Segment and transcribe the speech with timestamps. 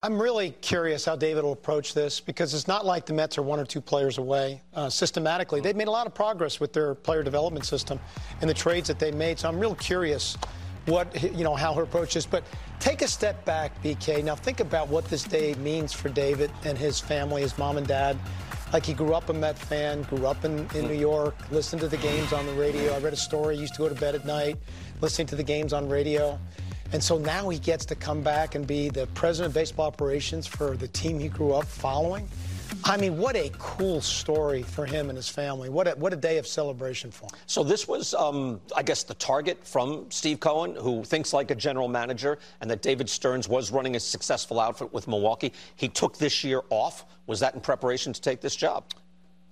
[0.00, 3.42] I'm really curious how David will approach this because it's not like the Mets are
[3.42, 4.62] one or two players away.
[4.72, 7.98] Uh, systematically, they've made a lot of progress with their player development system
[8.40, 9.40] and the trades that they made.
[9.40, 10.38] So I'm real curious
[10.86, 12.26] what you know how her approach is.
[12.26, 12.44] But
[12.78, 14.22] take a step back, BK.
[14.22, 17.86] Now think about what this day means for David and his family, his mom and
[17.86, 18.16] dad.
[18.72, 21.88] Like he grew up a Met fan, grew up in, in New York, listened to
[21.88, 22.94] the games on the radio.
[22.94, 24.58] I read a story, used to go to bed at night,
[25.00, 26.38] listening to the games on radio.
[26.92, 30.46] And so now he gets to come back and be the president of baseball operations
[30.46, 32.28] for the team he grew up following.
[32.84, 35.68] I mean, what a cool story for him and his family.
[35.68, 37.40] What a, what a day of celebration for him.
[37.46, 41.54] So, this was, um, I guess, the target from Steve Cohen, who thinks like a
[41.54, 45.52] general manager, and that David Stearns was running a successful outfit with Milwaukee.
[45.76, 47.04] He took this year off.
[47.26, 48.84] Was that in preparation to take this job?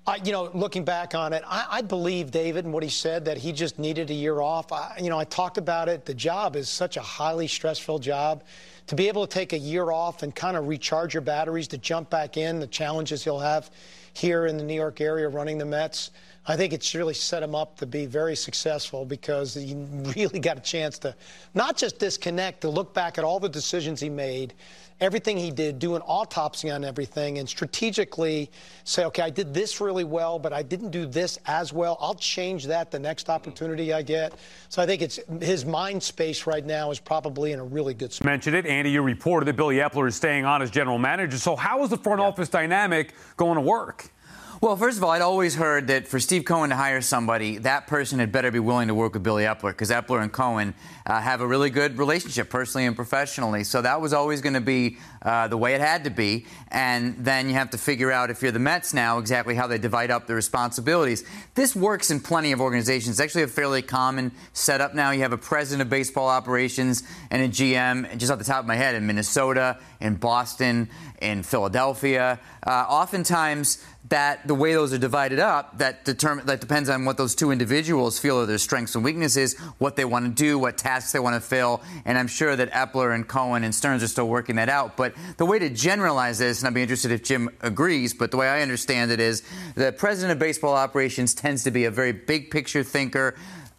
[0.09, 3.25] I, you know, looking back on it, I, I, believe David and what he said
[3.25, 4.71] that he just needed a year off.
[4.71, 6.05] I, you know, I talked about it.
[6.05, 8.45] The job is such a highly stressful job.
[8.87, 11.79] To be able to take a year off and kind of recharge your batteries to
[11.79, 13.69] jump back in, the challenges he'll have
[14.13, 16.13] here in the New York area running the Mets,
[16.47, 19.75] I think it's really set him up to be very successful because he
[20.17, 21.17] really got a chance to
[21.55, 24.55] not just disconnect, to look back at all the decisions he made
[25.01, 28.51] everything he did, do an autopsy on everything, and strategically
[28.85, 31.99] say, okay, I did this really well, but I didn't do this as well.
[32.01, 34.33] I'll change that the next opportunity I get.
[34.69, 38.13] So I think it's his mind space right now is probably in a really good
[38.13, 38.27] spot.
[38.27, 38.91] Mentioned it, Andy.
[38.91, 41.39] You reported that Billy Eppler is staying on as general manager.
[41.39, 42.27] So how is the front yeah.
[42.27, 44.11] office dynamic going to work?
[44.59, 47.87] Well, first of all, I'd always heard that for Steve Cohen to hire somebody, that
[47.87, 50.73] person had better be willing to work with Billy Eppler because Eppler and Cohen
[51.05, 53.65] uh, have a really good relationship personally and professionally.
[53.65, 56.47] So that was always going to be uh, the way it had to be.
[56.69, 59.77] And then you have to figure out if you're the Mets now exactly how they
[59.77, 61.25] divide up the responsibilities.
[61.55, 63.17] This works in plenty of organizations.
[63.17, 65.11] It's actually a fairly common setup now.
[65.11, 68.67] You have a president of baseball operations and a GM, just off the top of
[68.67, 70.89] my head, in Minnesota, in Boston,
[71.21, 72.41] in Philadelphia.
[72.67, 77.17] Uh, oftentimes, that the way those are divided up, that determine that depends on what
[77.17, 80.79] those two individuals feel are their strengths and weaknesses, what they want to do, what
[80.79, 84.09] tasks they want to fill, and I'm sure that Eppler and Cohen and Stearns are
[84.09, 84.97] still working that out.
[84.97, 88.37] But the way to generalize this, and I'd be interested if Jim agrees, but the
[88.37, 89.43] way I understand it is
[89.75, 93.35] the president of baseball operations tends to be a very big picture thinker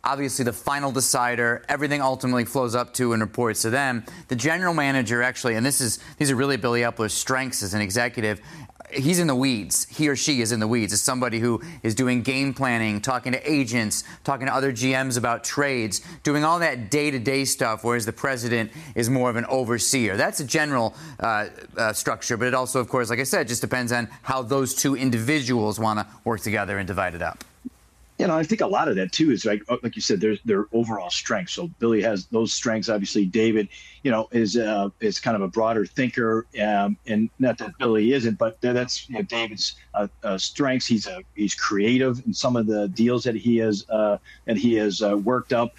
[0.08, 1.64] obviously the final decider.
[1.68, 4.06] Everything ultimately flows up to and reports to them.
[4.30, 7.82] The general manager actually, and this is these are really Billy Eppler's strengths as an
[7.82, 8.40] executive,
[8.92, 9.86] he's in the weeds.
[9.86, 10.94] He or she is in the weeds.
[10.94, 15.44] Is somebody who is doing game planning, talking to agents, talking to other GMs about
[15.44, 17.84] trades, doing all that day-to-day stuff.
[17.84, 20.18] Whereas the president is more of an overseer.
[20.18, 21.48] That's a general uh,
[21.78, 24.74] uh, structure, but it also, of course, like I said, just depends on how those
[24.74, 27.44] two individuals want to work together and divide it up
[28.18, 30.20] you know, I think a lot of that too is like, uh, like you said,
[30.20, 31.52] there's their overall strength.
[31.52, 32.90] So Billy has those strengths.
[32.90, 33.70] Obviously, David,
[34.04, 38.14] you know, is uh, is kind of a broader thinker, um, and not that Billy
[38.14, 40.88] isn't, but that's you know, David's uh, uh, strengths.
[40.88, 44.74] He's a he's creative in some of the deals that he has uh, that he
[44.76, 45.76] has uh, worked up.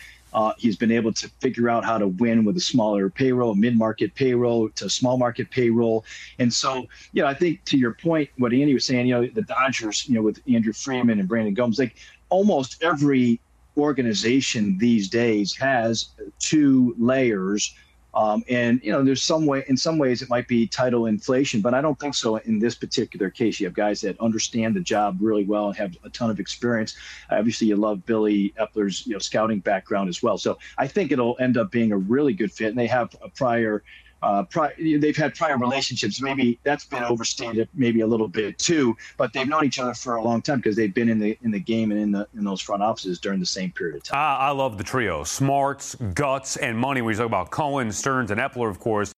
[0.59, 4.69] he's been able to figure out how to win with a smaller payroll, mid-market payroll
[4.77, 6.05] to small market payroll,
[6.39, 9.27] and so you know, I think to your point, what Andy was saying, you know,
[9.27, 11.97] the Dodgers, you know, with Andrew Friedman and Brandon Gomes, like
[12.31, 13.41] almost every
[13.77, 16.09] organization these days has
[16.39, 17.75] two layers.
[18.15, 19.65] Um, and you know, there's some way.
[19.69, 22.75] In some ways, it might be title inflation, but I don't think so in this
[22.75, 23.61] particular case.
[23.61, 26.97] You have guys that understand the job really well and have a ton of experience.
[27.31, 30.39] Obviously, you love Billy Eppler's you know scouting background as well.
[30.39, 32.69] So I think it'll end up being a really good fit.
[32.69, 33.85] And they have a prior
[34.23, 36.21] uh, pri- they've had prior relationships.
[36.21, 38.97] Maybe that's been overstated, maybe a little bit too.
[39.17, 41.51] But they've known each other for a long time because they've been in the in
[41.51, 44.19] the game and in the in those front offices during the same period of time.
[44.19, 47.03] I, I love the trio: smarts, guts, and money.
[47.03, 49.13] When you talk about Cohen, Stearns, and Eppler, of course.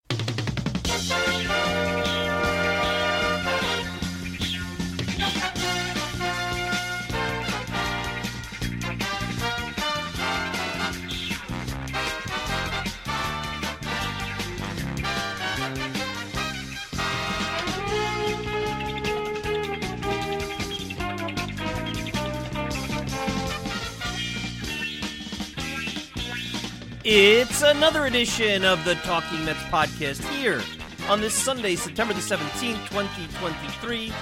[27.11, 30.61] It's another edition of the Talking Mets podcast here
[31.09, 34.13] on this Sunday, September the 17th, 2023.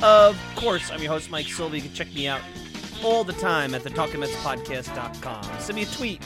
[0.00, 1.74] Of course, I'm your host, Mike Silva.
[1.74, 2.40] You can check me out
[3.02, 5.58] all the time at the TalkingMetsPodcast.com.
[5.58, 6.24] Send me a tweet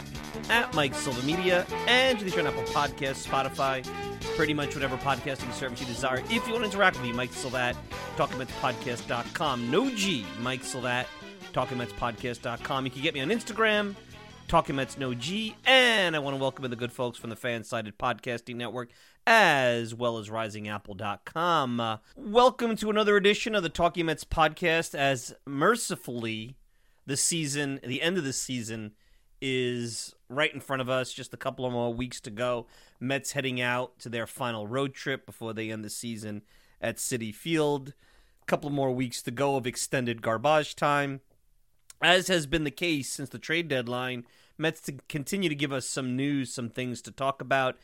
[0.50, 3.82] at Mike Silva Media and to the show on Apple Podcasts, Spotify,
[4.36, 6.22] pretty much whatever podcasting service you desire.
[6.28, 7.76] If you want to interact with me, Mike Silva at
[8.18, 9.70] TalkingMetsPodcast.com.
[9.70, 11.08] No G, Mike Silva at
[11.54, 12.84] TalkingMetsPodcast.com.
[12.84, 13.94] You can get me on Instagram,
[14.50, 17.36] Talking Mets No G, and I want to welcome in the good folks from the
[17.36, 18.90] Fansided Podcasting Network,
[19.24, 21.78] as well as RisingApple.com.
[21.78, 24.96] Uh, welcome to another edition of the Talking Mets podcast.
[24.96, 26.56] As mercifully,
[27.06, 28.90] the season, the end of the season,
[29.40, 31.12] is right in front of us.
[31.12, 32.66] Just a couple of more weeks to go.
[32.98, 36.42] Mets heading out to their final road trip before they end the season
[36.80, 37.94] at Citi Field.
[38.42, 41.20] A couple more weeks to go of extended garbage time.
[42.02, 44.24] As has been the case since the trade deadline,
[44.60, 47.76] Mets to continue to give us some news, some things to talk about.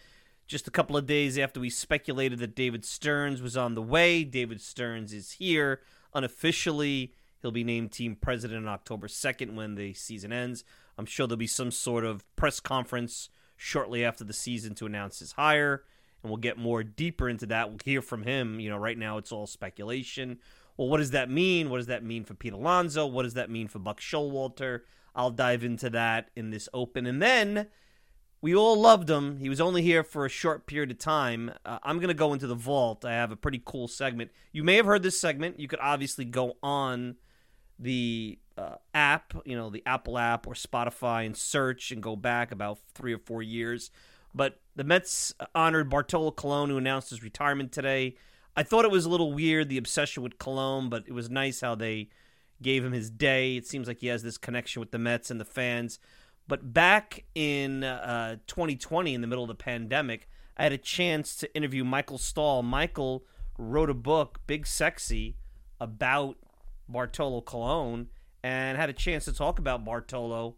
[0.46, 4.22] Just a couple of days after we speculated that David Stearns was on the way,
[4.22, 5.80] David Stearns is here
[6.14, 7.12] unofficially.
[7.42, 10.62] He'll be named team president on October 2nd when the season ends.
[10.96, 15.18] I'm sure there'll be some sort of press conference shortly after the season to announce
[15.18, 15.82] his hire,
[16.22, 17.68] and we'll get more deeper into that.
[17.68, 18.60] We'll hear from him.
[18.60, 20.38] You know, right now it's all speculation.
[20.76, 21.70] Well, what does that mean?
[21.70, 23.06] What does that mean for Pete Alonso?
[23.06, 24.82] What does that mean for Buck Showalter?
[25.16, 27.06] I'll dive into that in this open.
[27.06, 27.68] And then
[28.42, 29.38] we all loved him.
[29.38, 31.50] He was only here for a short period of time.
[31.64, 33.04] Uh, I'm going to go into the vault.
[33.04, 34.30] I have a pretty cool segment.
[34.52, 35.58] You may have heard this segment.
[35.58, 37.16] You could obviously go on
[37.78, 42.52] the uh, app, you know, the Apple app or Spotify and search and go back
[42.52, 43.90] about three or four years.
[44.34, 48.16] But the Mets honored Bartolo Colon, who announced his retirement today.
[48.54, 51.62] I thought it was a little weird, the obsession with Colon, but it was nice
[51.62, 52.10] how they
[52.62, 53.56] gave him his day.
[53.56, 55.98] It seems like he has this connection with the Mets and the fans.
[56.48, 61.36] But back in uh, 2020, in the middle of the pandemic, I had a chance
[61.36, 62.62] to interview Michael Stahl.
[62.62, 63.24] Michael
[63.58, 65.36] wrote a book, Big Sexy,
[65.80, 66.36] about
[66.88, 68.08] Bartolo Colon,
[68.42, 70.56] and had a chance to talk about Bartolo.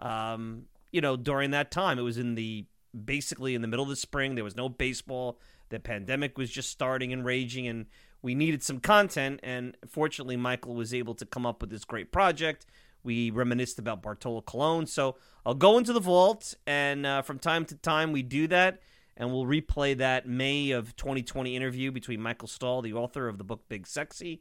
[0.00, 2.66] Um, you know, during that time, it was in the
[3.04, 4.34] basically in the middle of the spring.
[4.34, 5.40] There was no baseball.
[5.70, 7.86] The pandemic was just starting and raging, and
[8.24, 12.10] we needed some content, and fortunately, Michael was able to come up with this great
[12.10, 12.64] project.
[13.02, 14.86] We reminisced about Bartolo Colon.
[14.86, 18.80] So I'll go into the vault, and uh, from time to time, we do that,
[19.14, 23.44] and we'll replay that May of 2020 interview between Michael Stahl, the author of the
[23.44, 24.40] book Big Sexy,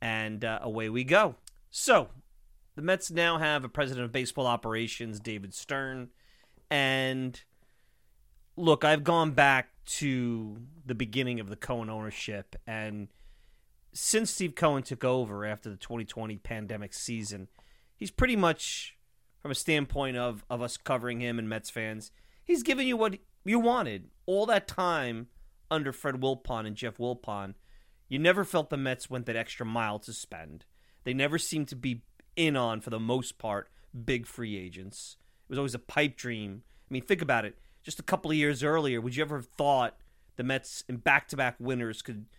[0.00, 1.34] and uh, away we go.
[1.72, 2.10] So
[2.76, 6.10] the Mets now have a president of baseball operations, David Stern,
[6.70, 7.42] and
[8.56, 13.08] look, I've gone back to the beginning of the Cohen ownership, and
[13.94, 17.48] since Steve Cohen took over after the 2020 pandemic season,
[17.96, 18.96] he's pretty much,
[19.40, 22.10] from a standpoint of, of us covering him and Mets fans,
[22.44, 24.10] he's given you what you wanted.
[24.26, 25.28] All that time
[25.70, 27.54] under Fred Wilpon and Jeff Wilpon,
[28.08, 30.64] you never felt the Mets went that extra mile to spend.
[31.04, 32.02] They never seemed to be
[32.34, 33.70] in on, for the most part,
[34.04, 35.16] big free agents.
[35.48, 36.62] It was always a pipe dream.
[36.90, 37.56] I mean, think about it.
[37.84, 39.96] Just a couple of years earlier, would you ever have thought
[40.36, 42.26] the Mets in back to back winners could–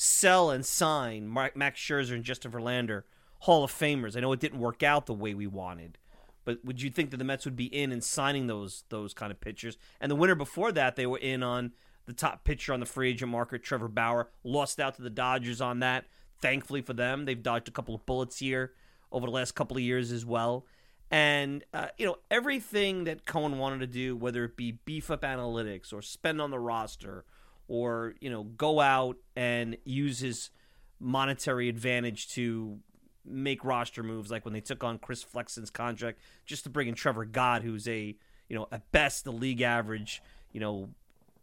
[0.00, 3.02] sell and sign Max Scherzer and Justin Verlander,
[3.40, 4.16] Hall of Famers.
[4.16, 5.98] I know it didn't work out the way we wanted,
[6.44, 9.32] but would you think that the Mets would be in and signing those those kind
[9.32, 9.76] of pitchers?
[10.00, 11.72] And the winter before that, they were in on
[12.06, 15.60] the top pitcher on the free agent market, Trevor Bauer, lost out to the Dodgers
[15.60, 16.04] on that.
[16.40, 18.74] Thankfully for them, they've dodged a couple of bullets here
[19.10, 20.64] over the last couple of years as well.
[21.10, 25.22] And uh, you know everything that Cohen wanted to do, whether it be beef up
[25.22, 27.24] analytics or spend on the roster
[27.68, 30.50] or you know go out and use his
[30.98, 32.78] monetary advantage to
[33.24, 36.94] make roster moves like when they took on Chris Flexen's contract just to bring in
[36.94, 38.16] Trevor Gott who's a
[38.48, 40.22] you know at best the league average
[40.52, 40.88] you know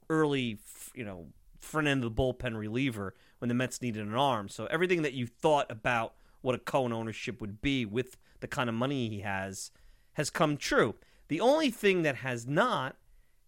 [0.09, 0.57] early
[0.93, 1.27] you know
[1.65, 4.47] front end of the bullpen reliever when the Mets needed an arm.
[4.47, 8.69] So everything that you thought about what a Cohen ownership would be with the kind
[8.69, 9.71] of money he has
[10.13, 10.95] has come true.
[11.27, 12.95] The only thing that has not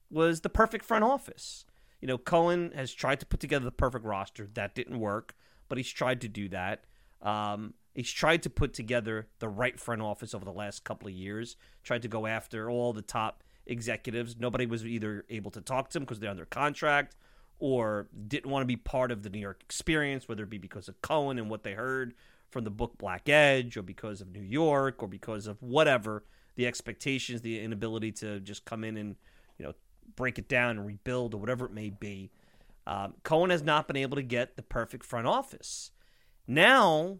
[0.09, 1.63] was the perfect front office
[2.01, 4.47] you know, Cohen has tried to put together the perfect roster.
[4.53, 5.35] That didn't work,
[5.67, 6.85] but he's tried to do that.
[7.21, 11.13] Um, he's tried to put together the right front office over the last couple of
[11.13, 11.55] years.
[11.83, 14.35] Tried to go after all the top executives.
[14.39, 17.15] Nobody was either able to talk to him because they're under contract
[17.59, 20.87] or didn't want to be part of the New York experience, whether it be because
[20.87, 22.13] of Cohen and what they heard
[22.49, 26.23] from the book Black Edge or because of New York or because of whatever
[26.55, 29.15] the expectations, the inability to just come in and,
[29.57, 29.73] you know,
[30.15, 32.31] break it down and rebuild or whatever it may be.
[32.85, 35.91] Um, Cohen has not been able to get the perfect front office.
[36.47, 37.17] Now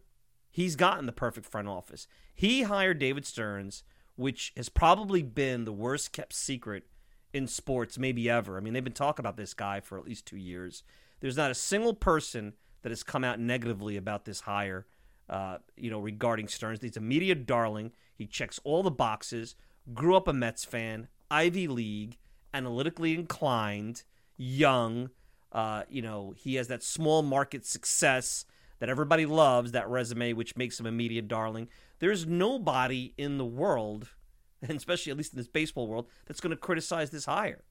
[0.49, 2.07] he's gotten the perfect front office.
[2.33, 3.83] He hired David Stearns,
[4.15, 6.85] which has probably been the worst kept secret
[7.33, 8.57] in sports, maybe ever.
[8.57, 10.83] I mean, they've been talking about this guy for at least two years.
[11.19, 14.85] There's not a single person that has come out negatively about this hire,
[15.29, 16.81] uh, you know, regarding Stearns.
[16.81, 17.91] He's a media darling.
[18.15, 19.55] He checks all the boxes.
[19.93, 22.17] Grew up a Mets fan, Ivy League,
[22.53, 24.03] analytically inclined,
[24.37, 25.09] young.
[25.51, 28.45] Uh, you know, he has that small market success
[28.79, 31.67] that everybody loves, that resume, which makes him a media darling.
[31.99, 34.09] There's nobody in the world,
[34.61, 37.63] and especially at least in this baseball world, that's going to criticize this hire.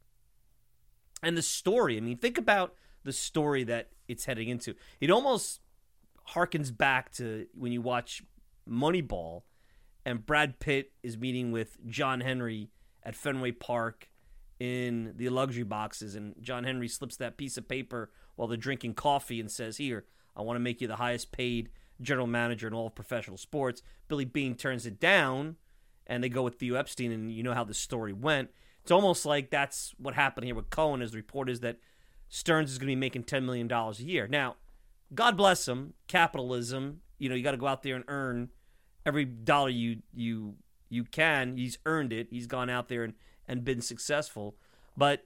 [1.23, 4.75] And the story, I mean, think about the story that it's heading into.
[5.01, 5.61] It almost
[6.35, 8.23] harkens back to when you watch
[8.69, 9.43] Moneyball
[10.05, 12.71] and Brad Pitt is meeting with John Henry
[13.03, 14.09] at Fenway Park
[14.59, 18.95] in the luxury boxes, and John Henry slips that piece of paper while they're drinking
[18.95, 20.05] coffee and says, Here,
[20.37, 21.71] I want to make you the highest paid
[22.01, 23.83] general manager in all of professional sports.
[24.09, 25.57] Billy Beane turns it down,
[26.07, 28.51] and they go with Theo Epstein, and you know how the story went.
[28.83, 31.03] It's almost like that's what happened here with Cohen.
[31.03, 31.79] As the report is that
[32.29, 34.27] Stearns is going to be making $10 million a year.
[34.29, 34.57] Now,
[35.15, 37.01] God bless him, capitalism.
[37.19, 38.51] You know, you got to go out there and earn
[39.05, 40.55] every dollar you you
[40.89, 41.57] you can.
[41.57, 42.29] He's earned it.
[42.31, 43.15] He's gone out there and,
[43.49, 44.57] and been successful.
[44.97, 45.25] But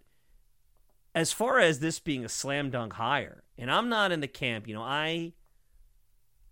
[1.15, 4.67] as far as this being a slam dunk hire, and I'm not in the camp,
[4.67, 5.33] you know, I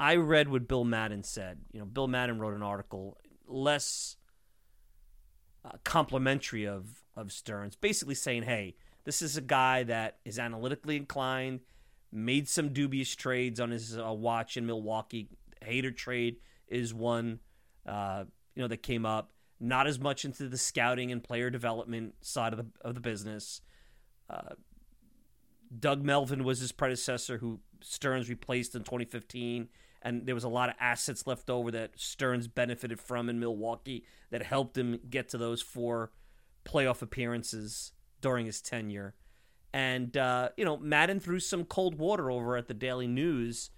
[0.00, 1.58] I read what Bill Madden said.
[1.72, 4.16] You know, Bill Madden wrote an article less
[5.64, 10.96] uh, complimentary of of Stearns, basically saying, "Hey, this is a guy that is analytically
[10.96, 11.60] inclined,
[12.12, 15.28] made some dubious trades on his uh, watch in Milwaukee.
[15.62, 16.36] Hader trade
[16.68, 17.40] is one,
[17.86, 19.32] uh, you know, that came up.
[19.60, 23.60] Not as much into the scouting and player development side of the of the business.
[24.30, 24.54] Uh,
[25.78, 29.68] Doug Melvin was his predecessor, who Stearns replaced in 2015
[30.02, 34.04] and there was a lot of assets left over that Stearns benefited from in Milwaukee
[34.30, 36.12] that helped him get to those four
[36.64, 39.14] playoff appearances during his tenure.
[39.72, 43.70] And uh, you know, Madden threw some cold water over at the Daily News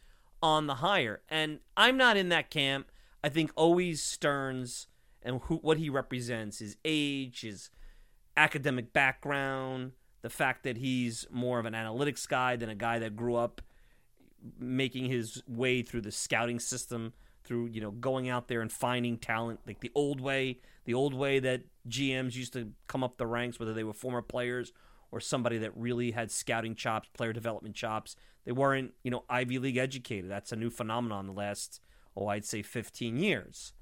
[0.42, 2.90] on the hire, and I'm not in that camp.
[3.22, 4.86] I think always Stearns
[5.22, 7.70] and who, what he represents, his age, his
[8.36, 13.16] academic background, the fact that he's more of an analytics guy than a guy that
[13.16, 13.60] grew up
[14.58, 17.12] making his way through the scouting system
[17.44, 21.12] through you know going out there and finding talent like the old way the old
[21.12, 24.72] way that GMs used to come up the ranks whether they were former players
[25.12, 28.16] or somebody that really had scouting chops player development chops.
[28.44, 30.30] They weren't you know Ivy League educated.
[30.30, 31.80] That's a new phenomenon in the last
[32.16, 33.72] oh I'd say 15 years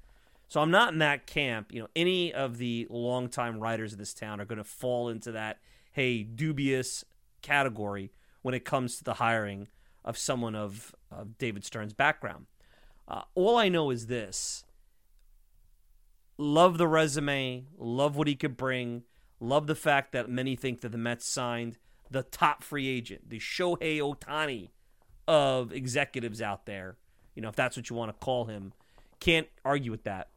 [0.49, 4.13] so I'm not in that camp you know any of the longtime writers of this
[4.13, 5.59] town are going to fall into that
[5.93, 7.05] hey dubious
[7.41, 9.67] category when it comes to the hiring
[10.03, 12.45] of someone of, of David Stearns' background.
[13.07, 14.63] Uh, all I know is this
[16.37, 19.03] love the resume, love what he could bring,
[19.39, 21.77] love the fact that many think that the Mets signed
[22.09, 24.69] the top free agent, the Shohei Ohtani
[25.27, 26.97] of executives out there,
[27.35, 28.73] you know, if that's what you want to call him.
[29.19, 30.29] Can't argue with that.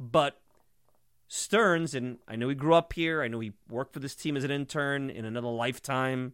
[0.00, 0.40] But
[1.28, 4.36] Stearns, and I know he grew up here, I know he worked for this team
[4.36, 6.32] as an intern in another lifetime.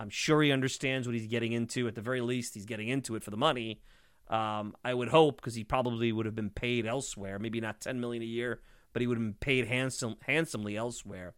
[0.00, 1.86] I'm sure he understands what he's getting into.
[1.86, 3.80] At the very least, he's getting into it for the money.
[4.28, 7.38] Um, I would hope because he probably would have been paid elsewhere.
[7.38, 8.60] Maybe not 10 million a year,
[8.92, 11.34] but he would have been paid handsome, handsomely elsewhere.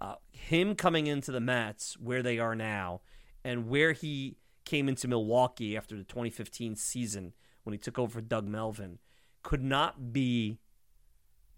[0.00, 3.00] Uh, him coming into the Mets where they are now,
[3.42, 7.32] and where he came into Milwaukee after the 2015 season
[7.64, 8.98] when he took over for Doug Melvin,
[9.42, 10.58] could not be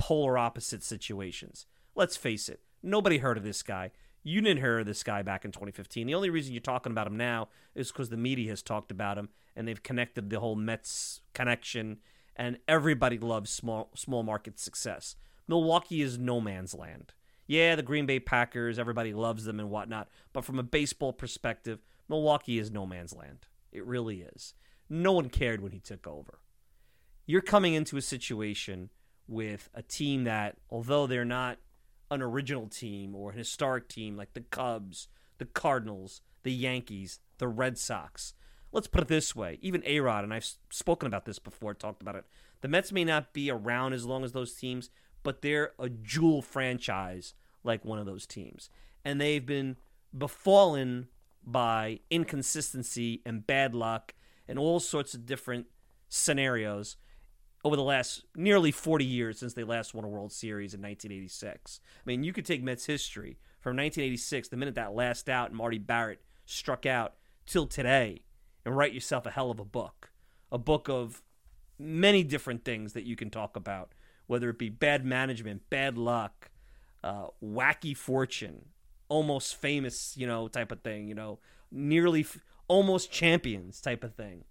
[0.02, 1.64] polar opposite situations.
[1.94, 3.92] Let's face it, nobody heard of this guy.
[4.24, 6.08] You didn't hear of this guy back in 2015.
[6.08, 9.16] The only reason you're talking about him now is because the media has talked about
[9.16, 11.98] him and they've connected the whole Mets connection,
[12.34, 15.14] and everybody loves small small market success.
[15.46, 17.12] Milwaukee is no man's land.
[17.46, 21.78] Yeah, the Green Bay Packers, everybody loves them and whatnot, but from a baseball perspective,
[22.08, 23.46] Milwaukee is no man's land.
[23.70, 24.54] It really is.
[24.88, 26.40] No one cared when he took over.
[27.24, 28.90] You're coming into a situation
[29.28, 31.58] with a team that, although they're not
[32.10, 37.48] an original team or an historic team like the Cubs, the Cardinals, the Yankees, the
[37.48, 38.34] Red Sox.
[38.70, 42.02] Let's put it this way even A Rod, and I've spoken about this before, talked
[42.02, 42.24] about it.
[42.60, 44.90] The Mets may not be around as long as those teams,
[45.22, 48.70] but they're a jewel franchise like one of those teams.
[49.04, 49.76] And they've been
[50.16, 51.08] befallen
[51.44, 54.14] by inconsistency and bad luck
[54.46, 55.66] and all sorts of different
[56.08, 56.96] scenarios
[57.64, 61.80] over the last nearly 40 years since they last won a World Series in 1986.
[61.94, 65.56] I mean, you could take Mets history from 1986, the minute that last out and
[65.56, 67.14] Marty Barrett struck out,
[67.46, 68.22] till today,
[68.64, 70.10] and write yourself a hell of a book.
[70.50, 71.22] A book of
[71.78, 73.92] many different things that you can talk about,
[74.26, 76.50] whether it be bad management, bad luck,
[77.02, 78.66] uh, wacky fortune,
[79.08, 81.38] almost famous, you know, type of thing, you know,
[81.70, 82.38] nearly f-
[82.68, 84.44] almost champions type of thing.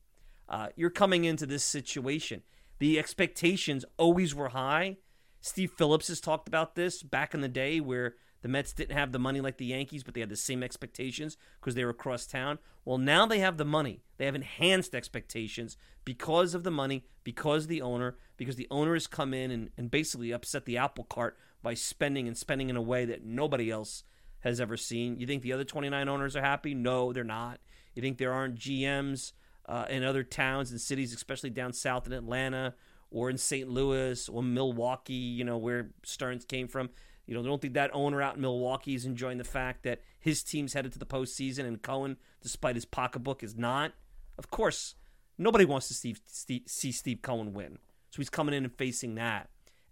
[0.50, 2.42] Uh, you're coming into this situation.
[2.82, 4.98] The expectations always were high.
[5.40, 9.12] Steve Phillips has talked about this back in the day where the Mets didn't have
[9.12, 12.26] the money like the Yankees, but they had the same expectations because they were across
[12.26, 12.58] town.
[12.84, 14.02] Well, now they have the money.
[14.18, 19.06] They have enhanced expectations because of the money, because the owner, because the owner has
[19.06, 22.82] come in and, and basically upset the apple cart by spending and spending in a
[22.82, 24.02] way that nobody else
[24.40, 25.20] has ever seen.
[25.20, 26.74] You think the other 29 owners are happy?
[26.74, 27.60] No, they're not.
[27.94, 29.34] You think there aren't GMs
[29.72, 32.76] uh, in other towns and cities, especially down south in Atlanta
[33.10, 33.70] or in St.
[33.70, 36.90] Louis or Milwaukee, you know, where Stearns came from?
[37.26, 40.02] You know, I don't think that owner out in Milwaukee is enjoying the fact that
[40.20, 43.94] his team's headed to the postseason and Cohen, despite his pocketbook, is not.
[44.38, 44.96] Of course,
[45.38, 46.18] nobody wants to see
[46.66, 47.78] see Steve Cohen win.
[48.10, 49.50] So he's coming in and facing that.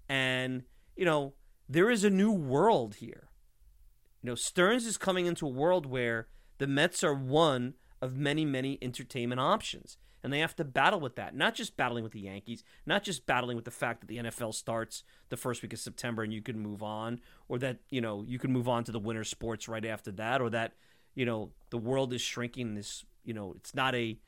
[0.09, 0.63] And,
[0.98, 1.36] you know,
[1.69, 3.29] there is a new world here.
[4.21, 8.46] You know, Stearns is coming into a world where the Mets are one of many,
[8.46, 11.36] many entertainment options and they have to battle with that.
[11.36, 14.53] Not just battling with the Yankees, not just battling with the fact that the NFL
[14.53, 18.24] starts the first week of September and you can move on, or that you know
[18.27, 20.74] you can move on to the winter sports right after that, or that
[21.15, 22.75] you know the world is shrinking.
[22.75, 24.20] This you know it's not a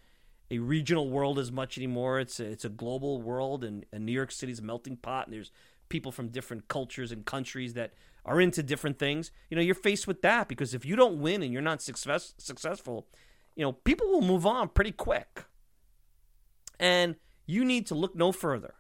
[0.50, 2.20] a regional world as much anymore.
[2.20, 5.34] It's a, it's a global world, and, and New York City's a melting pot, and
[5.34, 5.52] there's
[5.90, 7.94] people from different cultures and countries that
[8.26, 9.32] are into different things.
[9.50, 12.34] You know, you're faced with that because if you don't win and you're not success,
[12.38, 13.08] successful,
[13.56, 15.46] you know, people will move on pretty quick.
[16.80, 17.16] And
[17.46, 18.76] you need to look no further.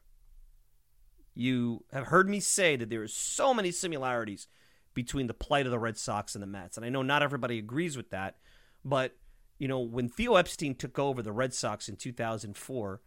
[1.33, 4.47] You have heard me say that there are so many similarities
[4.93, 6.77] between the plight of the Red Sox and the Mets.
[6.77, 8.37] And I know not everybody agrees with that,
[8.83, 9.15] but
[9.59, 13.01] you know, when Theo Epstein took over the Red Sox in 2004,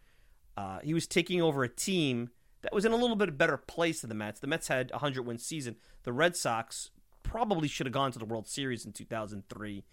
[0.56, 2.30] uh, he was taking over a team
[2.62, 4.40] that was in a little bit of better place than the Mets.
[4.40, 5.76] The Mets had a 100 win season.
[6.04, 6.90] The Red Sox
[7.22, 9.84] probably should have gone to the World Series in 2003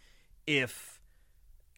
[0.46, 1.01] if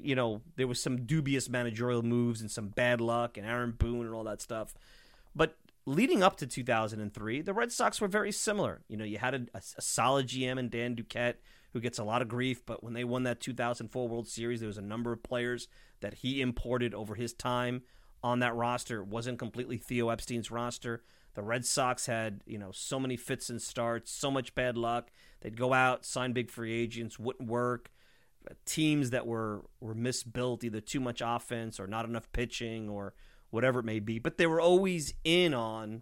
[0.04, 4.06] you know, there was some dubious managerial moves and some bad luck and Aaron Boone
[4.06, 4.74] and all that stuff.
[5.36, 8.82] But leading up to 2003, the Red Sox were very similar.
[8.88, 11.36] You know, you had a, a, a solid GM in Dan Duquette
[11.74, 14.68] who gets a lot of grief, but when they won that 2004 World Series, there
[14.68, 15.68] was a number of players
[16.02, 17.82] that he imported over his time
[18.24, 19.02] on that roster.
[19.02, 21.04] It wasn't completely Theo Epstein's roster.
[21.34, 25.10] The Red Sox had, you know, so many fits and starts, so much bad luck.
[25.42, 27.90] They'd go out, sign big free agents, wouldn't work
[28.66, 33.14] teams that were were misbuilt, either too much offense or not enough pitching or
[33.50, 34.20] whatever it may be.
[34.20, 36.02] But they were always in on,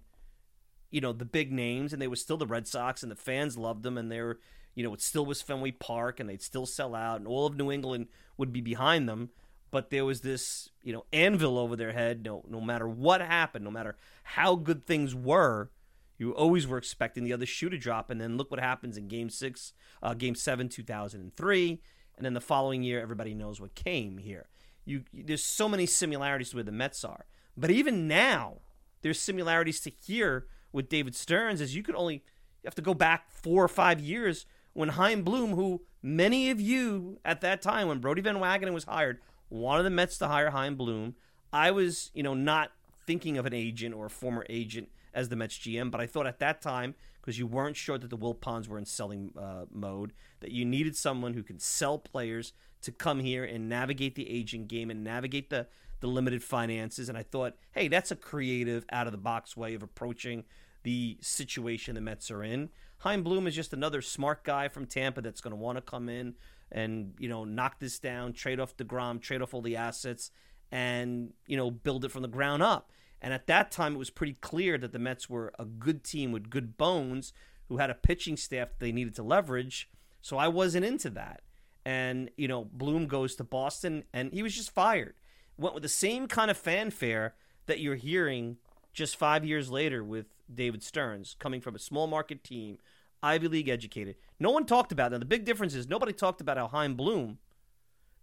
[0.90, 3.58] you know, the big names, and they were still the Red Sox, and the fans
[3.58, 4.40] loved them, and they were,
[4.74, 7.58] you know, it still was Fenway Park, and they'd still sell out, and all of
[7.58, 9.30] New England would be behind them.
[9.70, 12.26] But there was this, you know, anvil over their head.
[12.26, 15.72] No, no matter what happened, no matter how good things were,
[16.18, 18.10] you always were expecting the other shoe to drop.
[18.10, 19.72] And then look what happens in Game Six,
[20.04, 21.82] uh, Game Seven, two thousand and three
[22.18, 24.48] and then the following year everybody knows what came here.
[24.86, 28.58] You, there's so many similarities to where the Mets are, but even now
[29.02, 32.94] there's similarities to here with David Stearns, as you could only you have to go
[32.94, 37.88] back four or five years when Chaim Bloom, who many of you at that time
[37.88, 39.20] when Brodie Van Wagenen was hired,
[39.50, 41.16] wanted the Mets to hire Chaim Bloom.
[41.52, 42.72] I was, you know, not
[43.06, 46.28] thinking of an agent or a former agent as the Mets GM, but I thought
[46.28, 50.14] at that time because you weren't sure that the Wilpons were in selling uh, mode,
[50.40, 54.66] that you needed someone who could sell players to come here and navigate the aging
[54.66, 55.68] game and navigate the,
[56.00, 57.10] the limited finances.
[57.10, 60.46] And I thought, hey, that's a creative, out of the box way of approaching
[60.84, 62.70] the situation the Mets are in.
[63.00, 66.10] Chaim Bloom is just another smart guy from Tampa that's going to want to come
[66.10, 66.36] in
[66.72, 70.32] and you know knock this down, trade off Degrom, trade off all the assets,
[70.72, 72.92] and you know build it from the ground up.
[73.22, 76.32] And at that time, it was pretty clear that the Mets were a good team
[76.32, 77.34] with good bones
[77.68, 79.90] who had a pitching staff they needed to leverage.
[80.22, 81.42] So I wasn't into that.
[81.86, 85.16] And, you know, Bloom goes to Boston and he was just fired.
[85.58, 87.36] Went with the same kind of fanfare
[87.68, 88.58] that you're hearing
[88.94, 92.78] just five years later with David Stearns, coming from a small market team,
[93.24, 94.16] Ivy League educated.
[94.40, 95.20] No one talked about that.
[95.20, 97.38] The big difference is nobody talked about how Chaim Bloom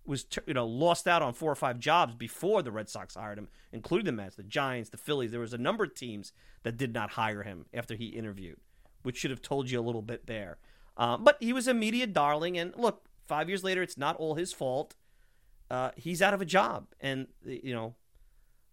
[0.09, 3.39] was you know lost out on four or five jobs before the Red Sox hired
[3.39, 5.31] him, including the Mets, the Giants, the Phillies.
[5.31, 8.59] There was a number of teams that did not hire him after he interviewed,
[9.03, 10.59] which should have told you a little bit there.
[10.97, 14.35] Uh, but he was a media darling, and look, five years later, it's not all
[14.35, 14.95] his fault.
[15.71, 17.95] Uh, he's out of a job, and you know,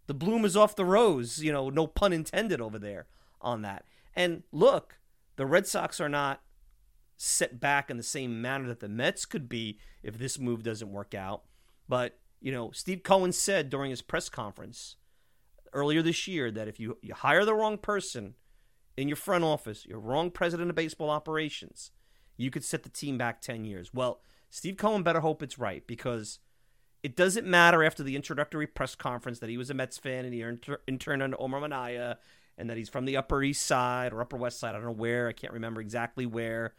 [0.07, 1.43] the bloom is off the rose.
[1.43, 3.07] You know, no pun intended over there
[3.41, 3.85] on that.
[4.15, 4.97] And look,
[5.35, 6.41] the Red Sox are not
[7.17, 10.91] set back in the same manner that the Mets could be if this move doesn't
[10.91, 11.43] work out.
[11.87, 14.95] But, you know, Steve Cohen said during his press conference
[15.73, 18.35] earlier this year that if you, you hire the wrong person
[18.97, 21.91] in your front office, your wrong president of baseball operations,
[22.37, 23.93] you could set the team back 10 years.
[23.93, 26.39] Well, Steve Cohen better hope it's right because
[27.03, 30.33] it doesn't matter after the introductory press conference that he was a Mets fan and
[30.33, 32.17] he inter- interned under Omar Minaya
[32.57, 34.69] and that he's from the Upper East Side or Upper West Side.
[34.69, 35.27] I don't know where.
[35.27, 36.73] I can't remember exactly where.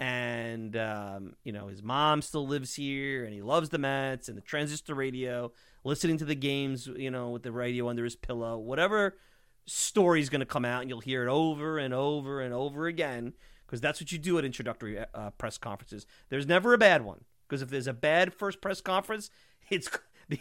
[0.00, 4.36] And, um, you know, his mom still lives here and he loves the Mets and
[4.36, 5.52] the transistor radio,
[5.84, 8.56] listening to the games, you know, with the radio under his pillow.
[8.56, 9.18] Whatever
[9.66, 13.34] story's going to come out and you'll hear it over and over and over again
[13.66, 16.06] because that's what you do at introductory uh, press conferences.
[16.30, 19.30] There's never a bad one because if there's a bad first press conference,
[19.70, 19.90] it's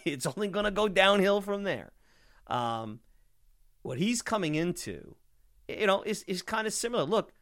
[0.06, 1.92] it's only going to go downhill from there.
[2.48, 3.02] Um,
[3.82, 5.16] what he's coming into,
[5.68, 7.04] you know, is is kind of similar.
[7.04, 7.34] Look,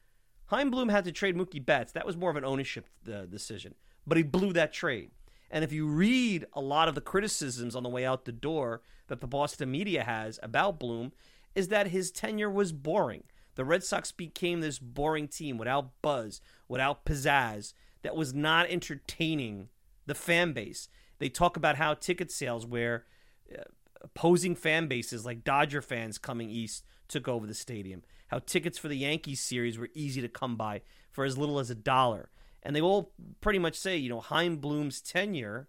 [0.48, 1.92] Chaim Bloom had to trade Mookie Betts.
[1.92, 5.12] That was more of an ownership uh, decision, but he blew that trade.
[5.50, 8.82] And if you read a lot of the criticisms on the way out the door
[9.08, 11.14] that the Boston media has about Bloom,
[11.56, 13.24] is that his tenure was boring.
[13.56, 19.70] The Red Sox became this boring team without buzz, without pizzazz, that was not entertaining
[20.06, 20.88] the fan base.
[21.20, 23.06] They talk about how ticket sales, where
[23.52, 23.64] uh,
[24.02, 28.88] opposing fan bases like Dodger fans coming east took over the stadium, how tickets for
[28.88, 32.30] the Yankees series were easy to come by for as little as a dollar.
[32.64, 35.68] And they all pretty much say, you know, Chaim Bloom's tenure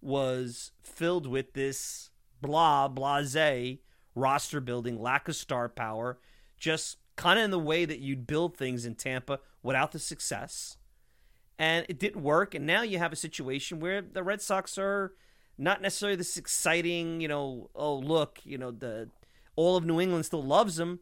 [0.00, 3.78] was filled with this blah, blase
[4.14, 6.18] roster building, lack of star power,
[6.58, 10.76] just kind of in the way that you'd build things in Tampa without the success.
[11.58, 12.54] And it didn't work.
[12.54, 15.12] And now you have a situation where the Red Sox are
[15.56, 19.08] not necessarily this exciting, you know, oh, look, you know, the
[19.56, 21.00] all of New England still loves them,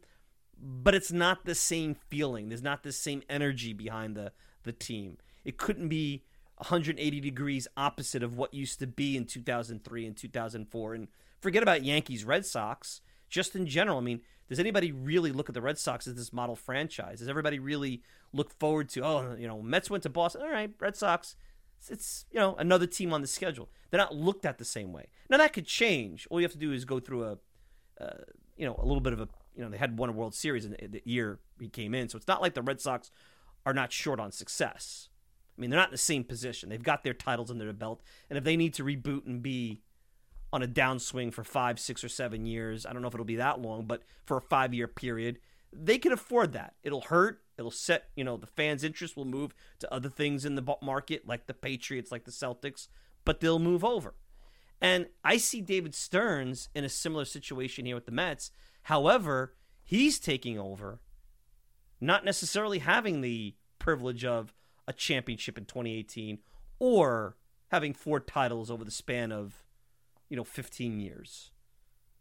[0.60, 2.48] but it's not the same feeling.
[2.48, 5.18] There's not the same energy behind the, the team.
[5.44, 6.24] It couldn't be
[6.58, 10.94] 180 degrees opposite of what used to be in 2003 and 2004.
[10.94, 11.08] And
[11.40, 13.98] forget about Yankees, Red Sox, just in general.
[13.98, 17.18] I mean, does anybody really look at the Red Sox as this model franchise?
[17.18, 20.42] Does everybody really look forward to, oh, you know, Mets went to Boston.
[20.42, 21.36] All right, Red Sox,
[21.88, 23.68] it's, you know, another team on the schedule.
[23.90, 25.08] They're not looked at the same way.
[25.28, 26.26] Now, that could change.
[26.30, 27.38] All you have to do is go through a,
[28.00, 28.18] uh,
[28.56, 30.64] you know, a little bit of a, you know, they had won a World Series
[30.64, 32.08] in the, the year he came in.
[32.08, 33.10] So it's not like the Red Sox
[33.64, 35.08] are not short on success.
[35.56, 36.68] I mean, they're not in the same position.
[36.68, 38.02] They've got their titles under their belt.
[38.28, 39.80] And if they need to reboot and be
[40.52, 42.86] on a downswing for five, six, or seven years.
[42.86, 45.38] I don't know if it'll be that long, but for a five year period,
[45.72, 46.74] they can afford that.
[46.82, 47.42] It'll hurt.
[47.58, 51.26] It'll set, you know, the fans' interest will move to other things in the market,
[51.26, 52.88] like the Patriots, like the Celtics,
[53.24, 54.14] but they'll move over.
[54.80, 58.50] And I see David Stearns in a similar situation here with the Mets.
[58.86, 61.00] However, he's taking over,
[62.00, 64.52] not necessarily having the privilege of
[64.86, 66.38] a championship in 2018
[66.78, 67.36] or
[67.72, 69.64] having four titles over the span of
[70.28, 71.50] you know, 15 years.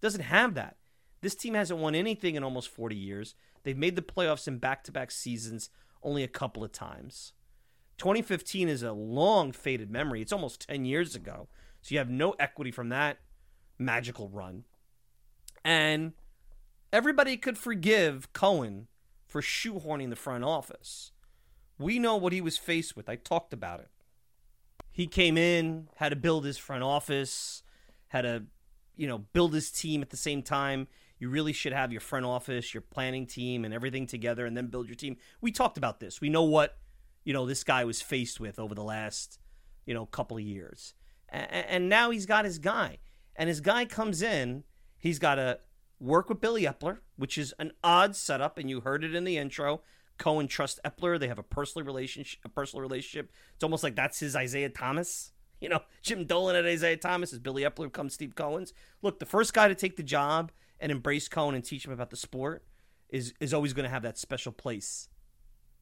[0.01, 0.77] Doesn't have that.
[1.21, 3.35] This team hasn't won anything in almost 40 years.
[3.61, 5.69] They've made the playoffs in back to back seasons
[6.01, 7.33] only a couple of times.
[7.99, 10.23] 2015 is a long faded memory.
[10.23, 11.47] It's almost 10 years ago.
[11.83, 13.19] So you have no equity from that
[13.77, 14.63] magical run.
[15.63, 16.13] And
[16.95, 18.87] everybody could forgive Cohen
[19.27, 21.11] for shoehorning the front office.
[21.77, 23.09] We know what he was faced with.
[23.09, 23.89] I talked about it.
[24.93, 27.63] He came in, had to build his front office,
[28.07, 28.43] had to,
[28.95, 30.87] you know, build his team at the same time.
[31.19, 34.67] You really should have your front office, your planning team, and everything together, and then
[34.67, 35.17] build your team.
[35.41, 36.21] We talked about this.
[36.21, 36.77] We know what,
[37.25, 39.37] you know, this guy was faced with over the last,
[39.85, 40.93] you know, couple of years,
[41.27, 42.99] and now he's got his guy,
[43.35, 44.63] and his guy comes in.
[44.97, 45.59] He's got to
[45.99, 49.37] work with Billy Eppler, which is an odd setup, and you heard it in the
[49.37, 49.81] intro.
[50.17, 52.39] Cohen trusts Eppler; They have a personal relationship.
[52.45, 53.31] A personal relationship.
[53.55, 55.31] It's almost like that's his Isaiah Thomas.
[55.61, 58.73] You know, Jim Dolan at Isaiah Thomas is Billy Eppler comes Steve Cohen's.
[59.01, 62.09] Look, the first guy to take the job and embrace Cohen and teach him about
[62.09, 62.65] the sport
[63.09, 65.07] is is always going to have that special place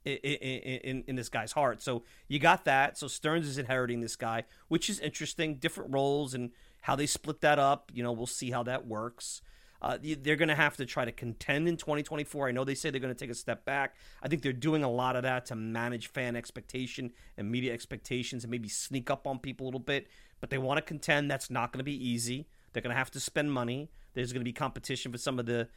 [0.05, 1.81] in, in, in, this guy's heart.
[1.81, 2.97] So you got that.
[2.97, 5.55] So Stearns is inheriting this guy, which is interesting.
[5.55, 7.91] Different roles and how they split that up.
[7.93, 9.41] You know, we'll see how that works.
[9.83, 12.47] Uh, they're going to have to try to contend in 2024.
[12.47, 13.95] I know they say they're going to take a step back.
[14.21, 18.45] I think they're doing a lot of that to manage fan expectation and media expectations
[18.45, 20.07] and maybe sneak up on people a little bit.
[20.39, 21.29] But they want to contend.
[21.29, 22.47] That's not going to be easy.
[22.71, 23.89] They're going to have to spend money.
[24.13, 25.67] There's going to be competition for some of the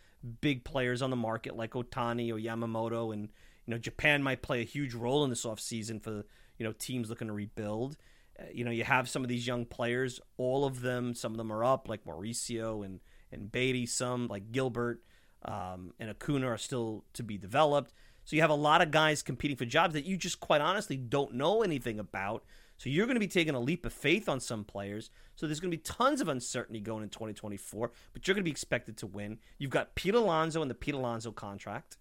[0.40, 3.12] big players on the market like Ohtani or Yamamoto.
[3.12, 3.22] And,
[3.66, 6.24] you know, Japan might play a huge role in this offseason for,
[6.58, 7.96] you know, teams looking to rebuild.
[8.38, 10.20] Uh, you know, you have some of these young players.
[10.36, 13.00] All of them, some of them are up, like Mauricio and–
[13.36, 15.02] and Baty, some like Gilbert
[15.44, 17.92] um, and Acuna are still to be developed.
[18.24, 20.96] So you have a lot of guys competing for jobs that you just quite honestly
[20.96, 22.44] don't know anything about.
[22.76, 25.10] So you're going to be taking a leap of faith on some players.
[25.36, 28.44] So there's going to be tons of uncertainty going in 2024, but you're going to
[28.44, 29.38] be expected to win.
[29.58, 31.96] You've got Pete Alonso and the Pete Alonso contract.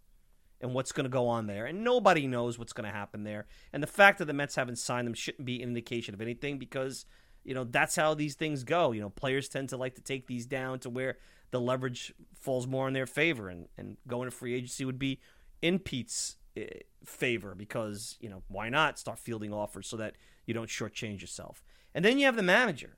[0.61, 1.65] and what's going to go on there.
[1.65, 3.45] And nobody knows what's going to happen there.
[3.71, 6.57] And the fact that the Mets haven't signed them shouldn't be an indication of anything
[6.57, 7.05] because,
[7.45, 8.91] you know, that's how these things go.
[8.91, 11.17] You know, players tend to like to take these down to where
[11.51, 13.47] the leverage falls more in their favor.
[13.47, 15.19] And, and going to free agency would be
[15.61, 16.65] in Pete's eh,
[17.05, 20.15] favor because, you know, why not start fielding offers so that
[20.47, 21.63] you don't shortchange yourself?
[21.93, 22.97] And then you have the manager.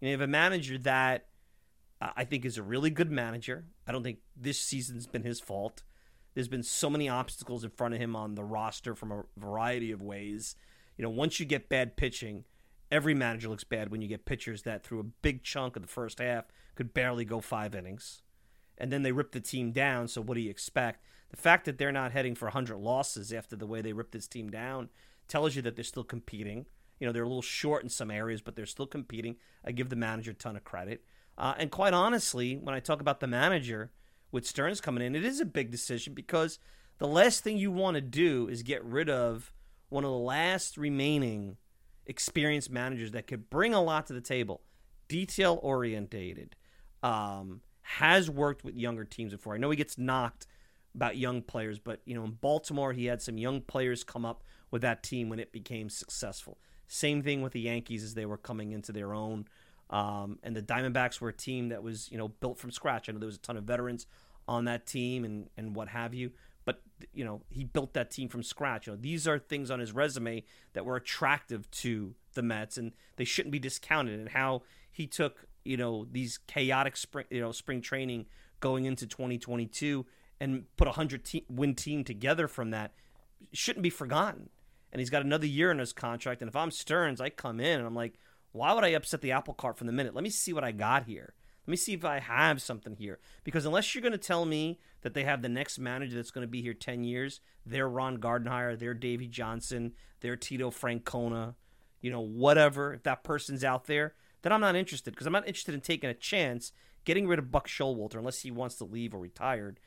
[0.00, 1.28] You, have a manager that
[2.00, 3.64] uh, I think is a really good manager.
[3.86, 5.84] I don't think this season's been his fault.
[6.34, 9.92] There's been so many obstacles in front of him on the roster from a variety
[9.92, 10.56] of ways.
[10.98, 12.44] You know, once you get bad pitching,
[12.94, 15.88] every manager looks bad when you get pitchers that through a big chunk of the
[15.88, 16.44] first half
[16.76, 18.22] could barely go five innings.
[18.78, 21.04] And then they rip the team down, so what do you expect?
[21.30, 24.28] The fact that they're not heading for 100 losses after the way they ripped this
[24.28, 24.90] team down
[25.26, 26.66] tells you that they're still competing.
[27.00, 29.36] You know, they're a little short in some areas, but they're still competing.
[29.64, 31.04] I give the manager a ton of credit.
[31.36, 33.90] Uh, and quite honestly, when I talk about the manager,
[34.30, 36.58] with Stearns coming in, it is a big decision because
[36.98, 39.52] the last thing you want to do is get rid of
[39.88, 41.56] one of the last remaining
[42.06, 44.60] experienced managers that could bring a lot to the table,
[45.08, 46.56] detail orientated,
[47.02, 49.54] um, has worked with younger teams before.
[49.54, 50.46] I know he gets knocked
[50.94, 54.44] about young players, but you know in Baltimore he had some young players come up
[54.70, 56.58] with that team when it became successful.
[56.86, 59.46] Same thing with the Yankees as they were coming into their own.
[59.90, 63.08] Um, and the Diamondbacks were a team that was, you know, built from scratch.
[63.08, 64.06] I know there was a ton of veterans
[64.46, 66.32] on that team and, and what have you.
[66.64, 66.80] But,
[67.12, 68.86] you know, he built that team from scratch.
[68.86, 72.92] You know, these are things on his resume that were attractive to the Mets and
[73.16, 74.18] they shouldn't be discounted.
[74.18, 78.26] And how he took, you know, these chaotic spring, you know, spring training
[78.60, 80.06] going into 2022
[80.40, 82.92] and put a 100 te- win team together from that
[83.52, 84.48] shouldn't be forgotten.
[84.92, 86.40] And he's got another year in his contract.
[86.40, 88.14] And if I'm Stearns, I come in and I'm like,
[88.52, 90.14] why would I upset the apple cart from the minute?
[90.14, 91.34] Let me see what I got here.
[91.66, 93.18] Let me see if I have something here.
[93.42, 96.46] Because unless you're going to tell me that they have the next manager that's going
[96.46, 101.54] to be here 10 years, they're Ron Gardenhire, they're Davey Johnson, they're Tito Francona,
[102.00, 105.48] you know, whatever, if that person's out there, then I'm not interested because I'm not
[105.48, 106.72] interested in taking a chance
[107.04, 109.80] getting rid of Buck Showalter unless he wants to leave or retired.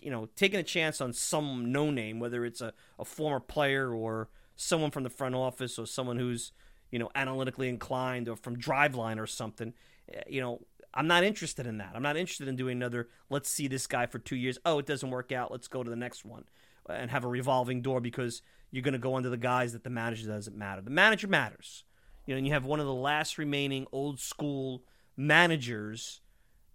[0.00, 3.92] You know, taking a chance on some no name, whether it's a, a former player
[3.92, 6.52] or someone from the front office or someone who's
[6.92, 9.72] you know, analytically inclined or from Driveline or something.
[10.12, 10.60] Eh, you know,
[10.94, 11.92] I'm not interested in that.
[11.94, 14.58] I'm not interested in doing another, let's see this guy for two years.
[14.64, 15.50] Oh, it doesn't work out.
[15.50, 16.44] Let's go to the next one
[16.88, 19.90] and have a revolving door because you're going to go under the guise that the
[19.90, 20.82] manager doesn't matter.
[20.82, 21.84] The manager matters.
[22.26, 24.84] You know, and you have one of the last remaining old school
[25.16, 26.20] managers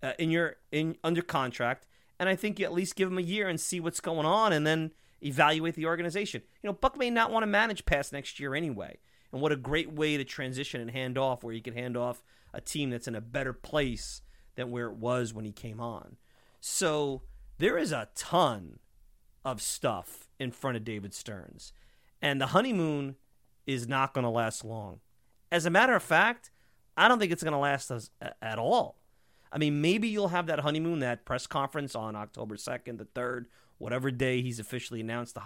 [0.04, 1.88] uh, in your in under contract,
[2.20, 4.52] and I think you at least give him a year and see what's going on,
[4.52, 6.42] and then evaluate the organization.
[6.62, 8.98] You know, Buck may not want to manage past next year anyway.
[9.32, 12.24] And what a great way to transition and hand off where you can hand off
[12.58, 14.22] a team that's in a better place
[14.56, 16.18] than where it was when he came on.
[16.60, 17.22] So
[17.60, 18.80] there is a ton
[19.46, 21.72] of stuff in front of David Stearns.
[22.22, 23.16] And the honeymoon
[23.68, 25.00] is not going to last long.
[25.52, 26.50] As a matter of fact,
[26.98, 28.10] I don't think it's going to last us
[28.42, 28.98] at all.
[29.52, 33.46] I mean, maybe you'll have that honeymoon, that press conference on October 2nd, the 3rd,
[33.78, 35.38] whatever day he's officially announced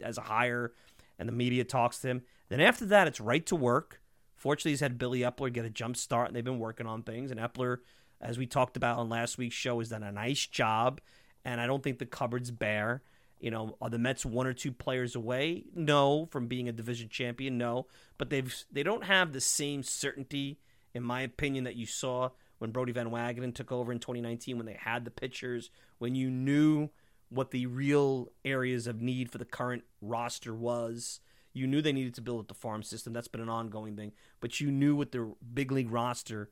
[0.00, 0.72] as a hire
[1.18, 2.22] and the media talks to him.
[2.48, 4.00] Then after that, it's right to work.
[4.42, 7.30] Fortunately, he's had Billy Eppler get a jump start, and they've been working on things.
[7.30, 7.76] And Eppler,
[8.20, 11.00] as we talked about on last week's show, has done a nice job.
[11.44, 13.02] And I don't think the cupboard's bare.
[13.38, 15.66] You know, are the Mets one or two players away?
[15.76, 17.56] No, from being a division champion.
[17.56, 17.86] No,
[18.18, 20.58] but they've they don't have the same certainty,
[20.92, 24.66] in my opinion, that you saw when Brodie Van Wagenen took over in 2019, when
[24.66, 26.90] they had the pitchers, when you knew
[27.28, 31.20] what the real areas of need for the current roster was.
[31.52, 33.12] You knew they needed to build up the farm system.
[33.12, 34.12] That's been an ongoing thing.
[34.40, 36.50] But you knew what the big league roster,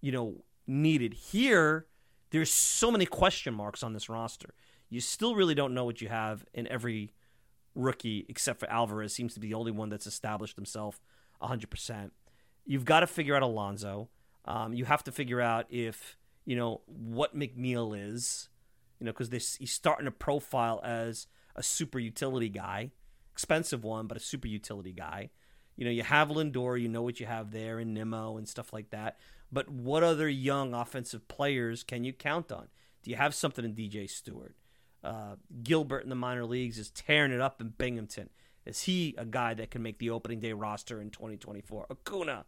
[0.00, 1.14] you know, needed.
[1.14, 1.86] Here,
[2.30, 4.54] there's so many question marks on this roster.
[4.88, 7.12] You still really don't know what you have in every
[7.74, 11.00] rookie except for Alvarez seems to be the only one that's established himself
[11.42, 12.10] 100%.
[12.64, 14.08] You've got to figure out Alonso.
[14.44, 18.48] Um, you have to figure out if, you know, what McNeil is
[18.98, 22.90] you know, because he's starting to profile as a super utility guy,
[23.36, 25.28] expensive one, but a super utility guy.
[25.76, 28.72] You know, you have Lindor, you know what you have there, and Nimmo and stuff
[28.72, 29.18] like that.
[29.52, 32.68] But what other young offensive players can you count on?
[33.02, 34.56] Do you have something in DJ Stewart?
[35.04, 38.30] Uh, Gilbert in the minor leagues is tearing it up in Binghamton.
[38.64, 41.88] Is he a guy that can make the opening day roster in 2024?
[41.90, 42.46] Acuna,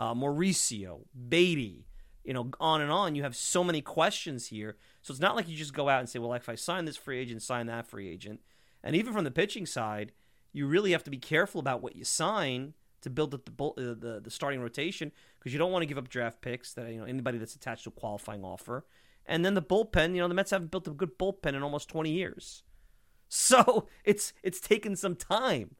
[0.00, 1.86] uh, Mauricio, Baty,
[2.24, 3.14] you know, on and on.
[3.14, 4.76] You have so many questions here.
[5.00, 6.96] So it's not like you just go out and say, well, if I sign this
[6.96, 8.40] free agent, sign that free agent.
[8.82, 10.12] And even from the pitching side,
[10.54, 13.72] you really have to be careful about what you sign to build up the uh,
[13.76, 16.98] the, the starting rotation because you don't want to give up draft picks that you
[16.98, 18.86] know anybody that's attached to a qualifying offer.
[19.26, 21.88] And then the bullpen, you know, the Mets haven't built a good bullpen in almost
[21.90, 22.62] 20 years.
[23.30, 25.74] So it's it's taken some time.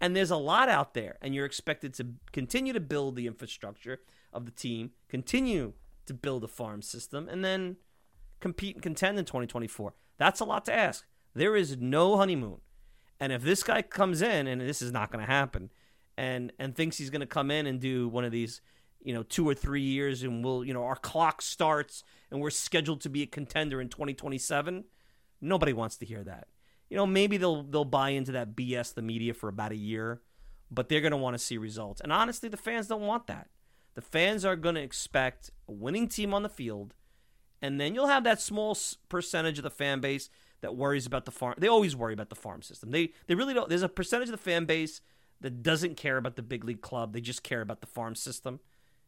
[0.00, 4.02] And there's a lot out there, and you're expected to continue to build the infrastructure
[4.32, 5.72] of the team, continue
[6.06, 7.76] to build a farm system, and then
[8.40, 9.94] compete and contend in 2024.
[10.18, 11.06] That's a lot to ask.
[11.34, 12.60] There is no honeymoon.
[13.22, 15.70] And if this guy comes in, and this is not going to happen,
[16.16, 18.60] and and thinks he's going to come in and do one of these,
[19.02, 22.50] you know, two or three years, and we'll, you know, our clock starts, and we're
[22.50, 24.84] scheduled to be a contender in 2027.
[25.40, 26.48] Nobody wants to hear that
[26.92, 30.20] you know, maybe they'll they'll buy into that BS the media for about a year,
[30.70, 32.02] but they're going to want to see results.
[32.02, 33.48] And honestly, the fans don't want that.
[33.94, 36.92] The fans are going to expect a winning team on the field,
[37.62, 38.76] and then you'll have that small
[39.08, 40.28] percentage of the fan base
[40.62, 41.54] that worries about the farm.
[41.58, 42.90] They always worry about the farm system.
[42.90, 43.68] They they really don't.
[43.68, 45.00] There's a percentage of the fan base
[45.40, 47.12] that doesn't care about the big league club.
[47.12, 48.60] They just care about the farm system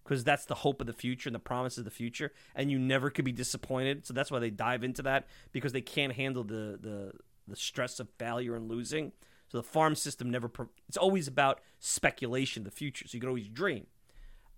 [0.02, 2.78] because that's the hope of the future and the promise of the future, and you
[2.78, 4.04] never could be disappointed.
[4.06, 7.12] So that's why they dive into that because they can't handle the the
[7.48, 9.12] the stress of failure and losing.
[9.48, 10.50] So the farm system never.
[10.88, 13.06] It's always about speculation, the future.
[13.06, 13.86] So you can always dream.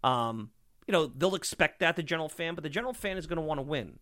[0.02, 0.50] Um,
[0.87, 3.42] you know they'll expect that the general fan, but the general fan is going to
[3.42, 3.98] want to win,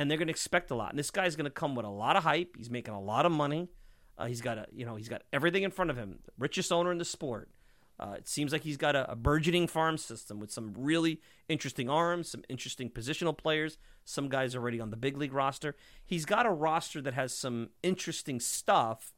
[0.00, 0.88] and they're going to expect a lot.
[0.88, 2.56] And this guy's going to come with a lot of hype.
[2.56, 3.68] He's making a lot of money.
[4.16, 6.20] Uh, he's got a you know he's got everything in front of him.
[6.38, 7.50] Richest owner in the sport.
[7.98, 11.90] Uh, it seems like he's got a, a, burgeoning farm system with some really interesting
[11.90, 15.76] arms, some interesting positional players, some guys already on the big league roster.
[16.02, 19.12] He's got a roster that has some interesting stuff,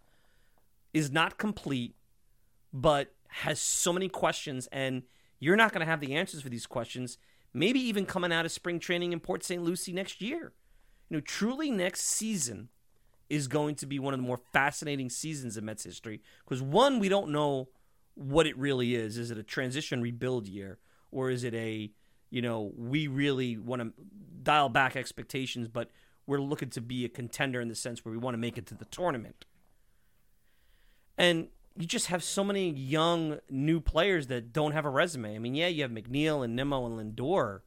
[0.92, 1.94] is not complete,
[2.72, 5.04] but has so many questions, and
[5.38, 7.18] you're not going to have the answers for these questions,
[7.54, 9.62] maybe even coming out of spring training in Port St.
[9.62, 10.54] Lucie next year.
[11.12, 12.70] You know, truly next season
[13.29, 16.98] is going to be one of the more fascinating seasons in Mets history because one,
[16.98, 17.68] we don't know–
[18.14, 19.18] what it really is.
[19.18, 20.79] Is it a transition rebuild year,
[21.11, 21.90] or is it a
[22.31, 23.92] you know we really want to
[24.42, 25.90] dial back expectations, but
[26.27, 28.66] we're looking to be a contender in the sense where we want to make it
[28.66, 29.44] to the tournament.
[31.18, 35.35] And you just have so many young new players that don't have a resume.
[35.35, 37.61] I mean, yeah, you have McNeil and Nimmo and Lindor,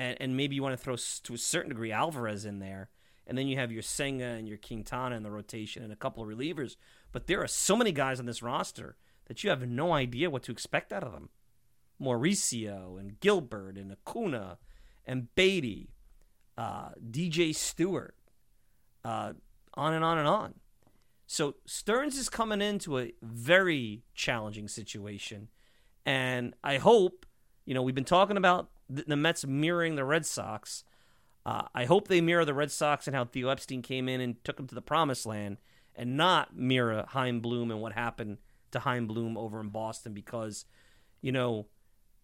[0.00, 2.88] and, and maybe you want to throw to a certain degree Alvarez in there,
[3.26, 6.22] and then you have your Senga and your Quintana in the rotation and a couple
[6.22, 6.76] of relievers.
[7.12, 10.42] But there are so many guys on this roster that you have no idea what
[10.44, 11.28] to expect out of them.
[12.00, 14.56] Mauricio and Gilbert and Acuna
[15.04, 15.90] and Baty,
[16.56, 18.14] uh, DJ Stewart,
[19.04, 19.34] uh,
[19.74, 20.54] on and on and on.
[21.26, 25.48] So Stearns is coming into a very challenging situation,
[26.06, 27.26] and I hope
[27.66, 30.84] you know we've been talking about the, Mets mirroring the Red Sox.
[31.46, 34.42] Uh, I hope they mirror the Red Sox and how Theo Epstein came in and
[34.44, 35.58] took them to the promised land,
[35.94, 38.38] and not mirror Chaim Bloom and what happened
[38.72, 40.64] to Chaim Bloom over in Boston because,
[41.20, 41.66] you know,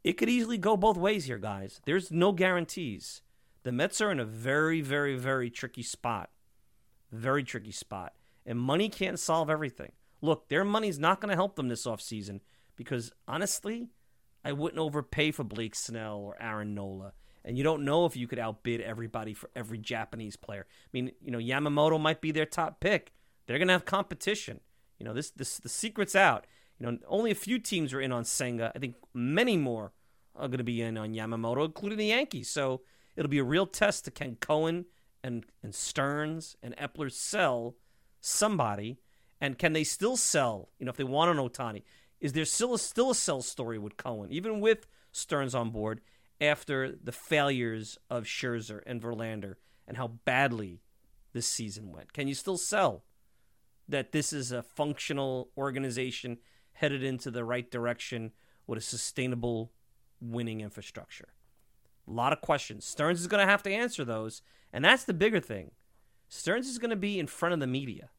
[0.05, 1.81] it could easily go both ways here, guys.
[1.85, 3.23] There's no guarantees.
[3.65, 6.31] The Mets are in a very, very, very tricky spot.
[7.11, 8.13] Very tricky spot.
[8.45, 9.93] And money can't solve everything.
[10.23, 12.41] Look, their money's not going to help them this offseason
[12.77, 13.89] because, honestly,
[14.47, 17.13] I wouldn't overpay for Blake Snell or Aaron Nola.
[17.45, 20.67] And you don't know if you could outbid everybody for every Japanese player.
[20.69, 23.13] I mean, you know, Yamamoto might be their top pick.
[23.47, 24.61] They're going to have competition.
[24.99, 26.47] You know, this this the secret's out.
[26.79, 28.71] You know, only a few teams are in on Senga.
[28.75, 29.93] I think many more
[30.37, 32.49] are going to be in on Yamamoto, including the Yankees.
[32.49, 32.83] So
[33.17, 34.87] it'll be a real test to can Cohen
[35.25, 37.75] and and Stearns and Eppler sell
[38.21, 38.99] somebody,
[39.41, 40.69] and can they still sell?
[40.79, 41.83] You know, if they want an Ohtani,
[42.21, 46.01] is there still a, still a sell story with Cohen, even with Stearns on board
[46.41, 49.55] after the failures of Scherzer and Verlander
[49.87, 50.81] and how badly
[51.33, 52.13] this season went?
[52.13, 53.05] Can you still sell?
[53.89, 56.39] that this is a functional organization
[56.73, 58.33] headed into the right direction
[58.67, 59.73] with a sustainable
[60.21, 61.29] winning infrastructure.
[62.09, 62.85] A lot of questions.
[62.85, 65.73] Stearns is going to have to answer those, and that's the bigger thing.
[66.29, 68.11] Stearns is going to be in front of the media.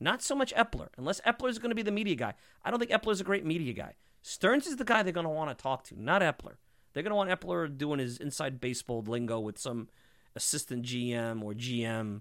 [0.00, 2.34] Not so much Eppler, unless Eppler is going to be the media guy.
[2.64, 3.94] I don't think Eppler is a great media guy.
[4.22, 6.56] Stearns is the guy they're going to want to talk to, not Eppler.
[6.92, 9.88] They're going to want Eppler doing his inside baseball lingo with some
[10.34, 12.20] assistant GM or GM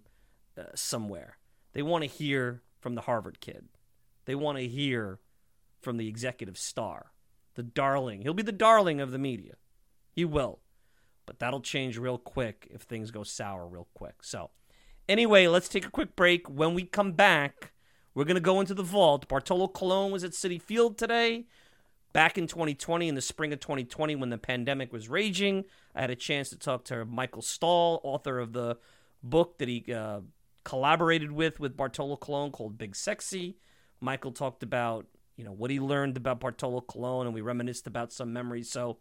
[0.58, 1.38] uh, somewhere.
[1.74, 3.68] They want to hear from the Harvard kid.
[4.26, 5.20] They want to hear
[5.82, 7.12] from the executive star,
[7.56, 8.22] the darling.
[8.22, 9.56] He'll be the darling of the media.
[10.12, 10.60] He will.
[11.26, 14.16] But that'll change real quick if things go sour real quick.
[14.22, 14.50] So,
[15.08, 16.50] anyway, let's take a quick break.
[16.50, 17.72] When we come back,
[18.14, 19.28] we're going to go into the vault.
[19.28, 21.46] Bartolo Colon was at Citi Field today.
[22.14, 26.10] Back in 2020, in the spring of 2020, when the pandemic was raging, I had
[26.10, 28.78] a chance to talk to Michael Stahl, author of the
[29.22, 30.22] book that he uh,
[30.64, 33.58] collaborated with with Bartolo Colon called Big Sexy.
[34.02, 35.06] Michael talked about
[35.36, 38.72] you know what he learned about Bartolo Colon, and we reminisced about some memories.
[38.72, 38.98] So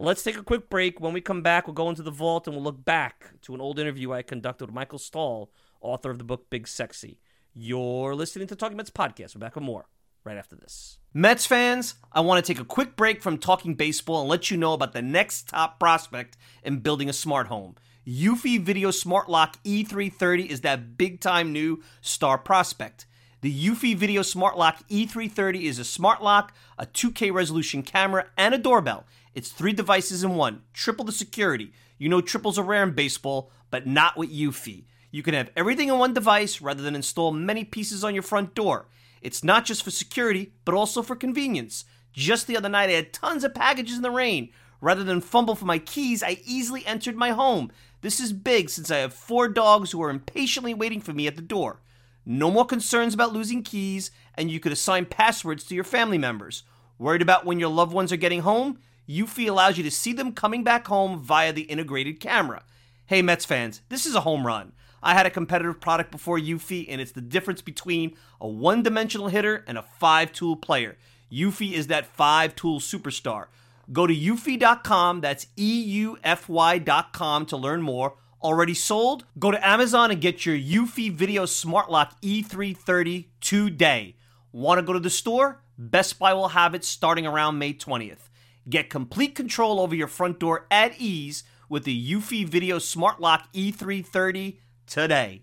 [0.00, 0.98] let's take a quick break.
[0.98, 3.60] When we come back, we'll go into the vault and we'll look back to an
[3.60, 7.20] old interview I conducted with Michael Stahl, author of the book Big Sexy.
[7.52, 9.34] You're listening to Talking Mets podcast.
[9.34, 9.86] We're back with more
[10.24, 10.98] right after this.
[11.12, 14.56] Mets fans, I want to take a quick break from talking baseball and let you
[14.56, 17.76] know about the next top prospect in building a smart home.
[18.06, 23.06] Eufy Video Smart Lock E330 is that big time new star prospect.
[23.42, 28.54] The Eufy Video Smart Lock E330 is a smart lock, a 2K resolution camera, and
[28.54, 29.06] a doorbell.
[29.34, 31.72] It's three devices in one, triple the security.
[31.98, 34.84] You know triples are rare in baseball, but not with Eufy.
[35.10, 38.54] You can have everything in one device rather than install many pieces on your front
[38.54, 38.86] door.
[39.22, 41.84] It's not just for security, but also for convenience.
[42.12, 44.50] Just the other night, I had tons of packages in the rain.
[44.80, 47.70] Rather than fumble for my keys, I easily entered my home.
[48.00, 51.36] This is big since I have four dogs who are impatiently waiting for me at
[51.36, 51.80] the door.
[52.24, 56.62] No more concerns about losing keys, and you could assign passwords to your family members.
[56.98, 58.78] Worried about when your loved ones are getting home?
[59.10, 62.62] Eufy allows you to see them coming back home via the integrated camera.
[63.06, 64.72] Hey, Mets fans, this is a home run.
[65.02, 69.26] I had a competitive product before Eufy, and it's the difference between a one dimensional
[69.26, 70.96] hitter and a five tool player.
[71.32, 73.46] Eufy is that five tool superstar.
[73.92, 78.14] Go to eufy.com, that's E U F Y.com to learn more.
[78.40, 79.24] Already sold?
[79.38, 84.14] Go to Amazon and get your Eufy Video Smart Lock E330 today.
[84.52, 85.62] Want to go to the store?
[85.76, 88.29] Best Buy will have it starting around May 20th.
[88.68, 93.52] Get complete control over your front door at ease with the Eufy Video Smart Lock
[93.54, 94.56] E330
[94.86, 95.42] today.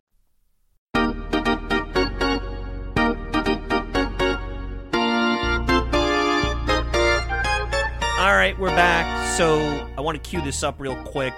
[8.41, 9.37] Right, we're back.
[9.37, 11.35] So I want to cue this up real quick.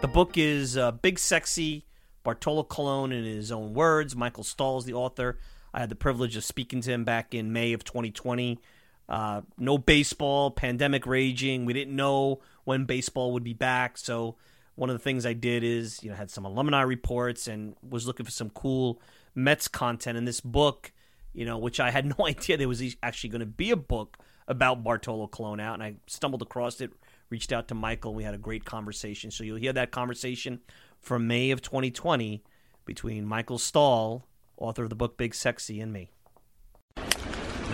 [0.00, 1.84] The book is uh, Big Sexy,
[2.22, 4.16] Bartolo Colon in his own words.
[4.16, 5.38] Michael Stahl is the author.
[5.74, 8.58] I had the privilege of speaking to him back in May of 2020.
[9.06, 11.66] Uh, no baseball, pandemic raging.
[11.66, 13.98] We didn't know when baseball would be back.
[13.98, 14.36] So
[14.76, 18.06] one of the things I did is, you know, had some alumni reports and was
[18.06, 18.98] looking for some cool
[19.34, 20.90] Mets content in this book,
[21.34, 24.16] you know, which I had no idea there was actually going to be a book
[24.48, 26.92] about Bartolo Colon out, and I stumbled across it,
[27.30, 29.30] reached out to Michael, and we had a great conversation.
[29.30, 30.60] So you'll hear that conversation
[31.00, 32.42] from May of 2020
[32.84, 34.26] between Michael Stahl,
[34.56, 36.10] author of the book Big Sexy, and me.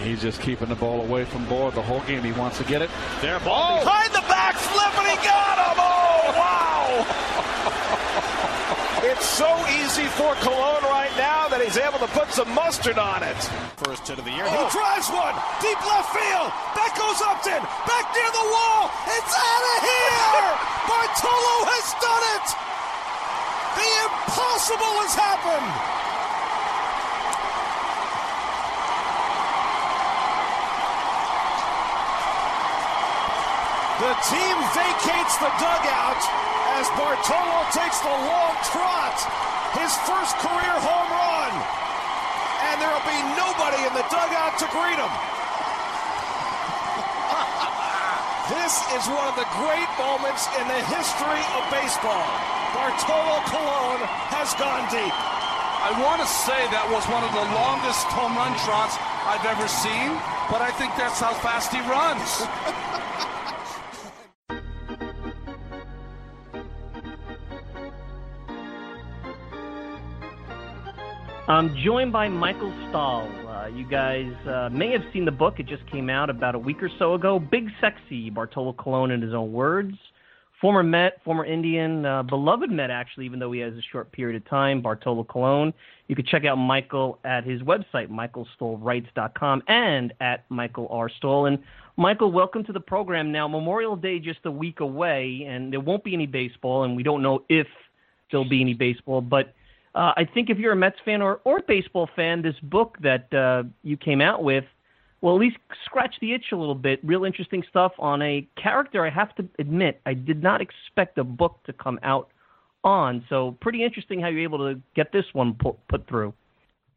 [0.02, 2.24] He's just keeping the ball away from Boyd the whole game.
[2.24, 2.90] He wants to get it.
[3.20, 3.84] There, ball oh.
[3.84, 5.76] behind the back flip, and he got him!
[5.78, 6.62] Oh, wow!
[9.12, 13.20] It's so easy for Colon right now that he's able to put some mustard on
[13.20, 13.36] it.
[13.76, 14.48] First hit of the year.
[14.48, 14.56] Oh.
[14.56, 16.48] He drives one deep left field.
[16.72, 17.60] Back goes Upton.
[17.60, 18.88] Back near the wall.
[19.12, 20.48] It's out of here.
[20.88, 22.46] Bartolo has done it.
[23.76, 25.68] The impossible has happened.
[34.00, 39.16] The team vacates the dugout as Bartolo takes the long trot.
[39.76, 41.52] His first career home run.
[42.72, 45.08] And there will be nobody in the dugout to greet him.
[48.56, 52.24] this is one of the great moments in the history of baseball.
[52.72, 54.00] Bartolo Colon
[54.32, 55.12] has gone deep.
[55.82, 58.94] I want to say that was one of the longest home run trots
[59.26, 60.14] I've ever seen,
[60.46, 62.46] but I think that's how fast he runs.
[71.52, 73.28] I'm joined by Michael Stahl.
[73.46, 75.60] Uh, you guys uh, may have seen the book.
[75.60, 77.38] It just came out about a week or so ago.
[77.38, 79.94] Big Sexy, Bartolo Colon in his own words.
[80.62, 84.40] Former Met, former Indian, uh, beloved Met, actually, even though he has a short period
[84.40, 85.74] of time, Bartolo Colon.
[86.08, 91.10] You can check out Michael at his website, michaelstahlwrites.com, and at Michael R.
[91.10, 91.44] Stahl.
[91.44, 91.58] And
[91.98, 93.30] Michael, welcome to the program.
[93.30, 97.02] Now, Memorial Day just a week away, and there won't be any baseball, and we
[97.02, 97.66] don't know if
[98.30, 99.52] there'll be any baseball, but
[99.94, 103.32] Uh, I think if you're a Mets fan or, or baseball fan, this book that
[103.34, 104.64] uh, you came out with
[105.20, 107.00] will at least scratch the itch a little bit.
[107.04, 111.24] Real interesting stuff on a character I have to admit I did not expect a
[111.24, 112.30] book to come out
[112.84, 113.24] on.
[113.28, 116.34] So pretty interesting how you're able to get this one put, put through.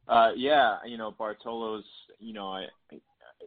[0.07, 1.85] Uh, yeah, you know Bartolo's,
[2.19, 2.65] you know, I,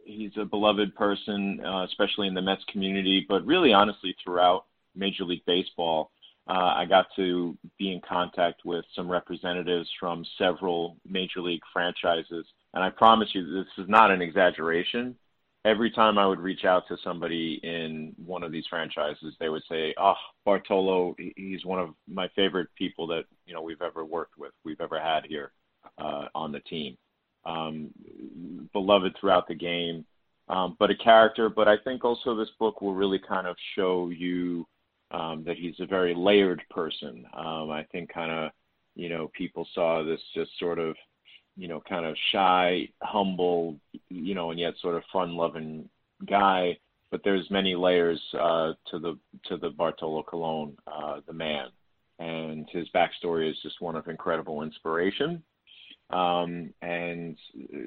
[0.03, 5.23] he's a beloved person, uh, especially in the Mets community, but really honestly throughout Major
[5.23, 6.11] League Baseball.
[6.49, 12.43] Uh, I got to be in contact with some representatives from several major league franchises,
[12.73, 15.15] and I promise you, this is not an exaggeration.
[15.63, 19.61] Every time I would reach out to somebody in one of these franchises, they would
[19.69, 24.39] say, "Oh, Bartolo, he's one of my favorite people that you know we've ever worked
[24.39, 25.51] with, we've ever had here
[25.99, 26.97] uh, on the team.
[27.45, 27.91] Um,
[28.73, 30.03] beloved throughout the game,
[30.47, 31.47] um, but a character.
[31.47, 34.65] But I think also this book will really kind of show you."
[35.11, 37.25] Um, that he's a very layered person.
[37.33, 38.51] Um, I think kind of,
[38.95, 40.95] you know, people saw this just sort of,
[41.57, 43.79] you know, kind of shy, humble,
[44.09, 45.89] you know, and yet sort of fun-loving
[46.27, 46.77] guy.
[47.11, 51.69] But there's many layers uh, to the to the Bartolo Colon, uh, the man,
[52.19, 55.41] and his backstory is just one of incredible inspiration.
[56.11, 57.37] Um, and
[57.73, 57.77] uh,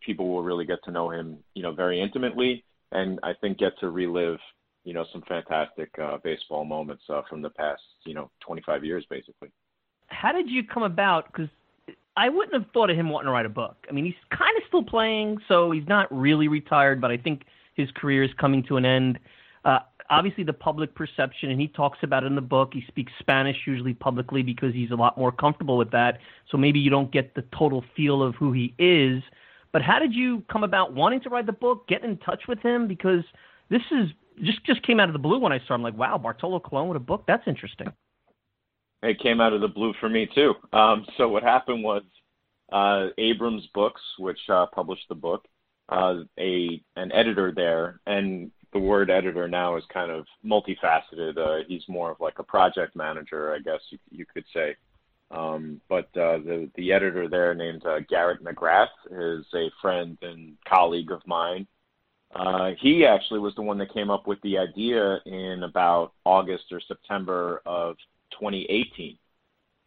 [0.00, 3.72] people will really get to know him, you know, very intimately, and I think get
[3.80, 4.38] to relive
[4.88, 9.04] you know some fantastic uh, baseball moments uh, from the past you know 25 years
[9.10, 9.50] basically.
[10.06, 11.26] How did you come about?
[11.26, 11.50] Because
[12.16, 13.76] I wouldn't have thought of him wanting to write a book.
[13.88, 17.42] I mean, he's kind of still playing, so he's not really retired, but I think
[17.74, 19.18] his career is coming to an end.
[19.66, 22.70] Uh, obviously, the public perception, and he talks about it in the book.
[22.72, 26.18] He speaks Spanish usually publicly because he's a lot more comfortable with that.
[26.50, 29.22] So maybe you don't get the total feel of who he is.
[29.70, 32.58] But how did you come about wanting to write the book, get in touch with
[32.60, 32.88] him?
[32.88, 33.22] Because
[33.68, 34.08] this is
[34.42, 35.82] just just came out of the blue when I saw him.
[35.82, 37.24] Like, wow, Bartolo Colon with a book.
[37.26, 37.88] That's interesting.
[39.02, 40.54] It came out of the blue for me too.
[40.72, 42.02] Um, so what happened was
[42.72, 45.46] uh, Abrams Books, which uh, published the book,
[45.88, 51.38] uh, a an editor there, and the word editor now is kind of multifaceted.
[51.38, 54.76] Uh, he's more of like a project manager, I guess you, you could say.
[55.30, 60.56] Um, but uh, the the editor there, named uh, Garrett McGrath, is a friend and
[60.66, 61.66] colleague of mine.
[62.34, 66.64] Uh, he actually was the one that came up with the idea in about August
[66.70, 67.96] or September of
[68.32, 69.16] 2018.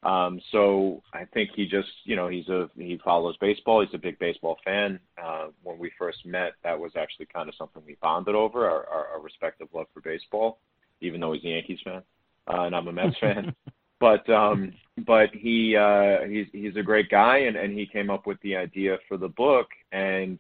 [0.04, 3.82] Um, so I think he just, you know, he's a he follows baseball.
[3.86, 5.00] He's a big baseball fan.
[5.24, 8.88] Uh, when we first met, that was actually kind of something we bonded over our,
[8.88, 10.58] our, our respective love for baseball,
[11.02, 12.02] even though he's a Yankees fan
[12.48, 13.56] uh, and I'm a Mets fan.
[14.00, 14.74] But um,
[15.06, 18.56] but he uh, he's he's a great guy, and, and he came up with the
[18.56, 20.40] idea for the book, and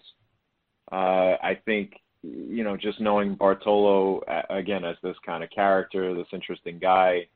[0.92, 6.28] uh, I think you know just knowing Bartolo again as this kind of character, this
[6.34, 7.28] interesting guy,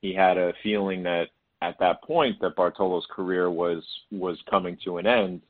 [0.00, 1.28] he had a feeling that
[1.60, 5.42] at that point that Bartolo's career was was coming to an end.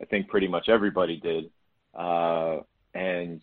[0.00, 1.50] I think pretty much everybody did,
[1.98, 2.58] uh,
[2.94, 3.40] and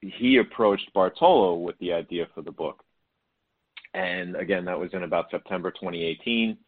[0.00, 2.82] he approached Bartolo with the idea for the book.
[3.94, 6.58] And again, that was in about September 2018.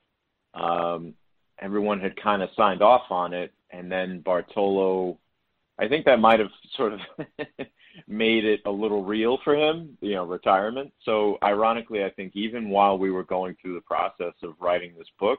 [0.54, 1.12] Um,
[1.60, 5.18] everyone had kind of signed off on it, and then Bartolo
[5.78, 7.00] I think that might have sort of
[8.08, 10.92] made it a little real for him, you know, retirement.
[11.04, 15.08] So ironically, I think even while we were going through the process of writing this
[15.18, 15.38] book,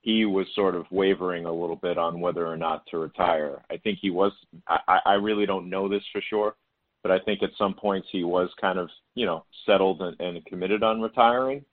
[0.00, 3.62] he was sort of wavering a little bit on whether or not to retire.
[3.70, 4.32] I think he was.
[4.66, 6.54] I, I really don't know this for sure,
[7.02, 10.44] but I think at some points he was kind of, you know, settled and, and
[10.46, 11.64] committed on retiring,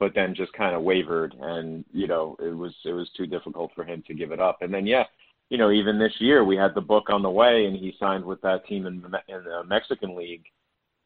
[0.00, 3.70] but then just kind of wavered, and you know, it was it was too difficult
[3.74, 4.60] for him to give it up.
[4.60, 5.04] And then yeah,
[5.50, 8.24] you know, even this year we had the book on the way, and he signed
[8.24, 8.96] with that team in
[9.28, 10.44] in the Mexican League,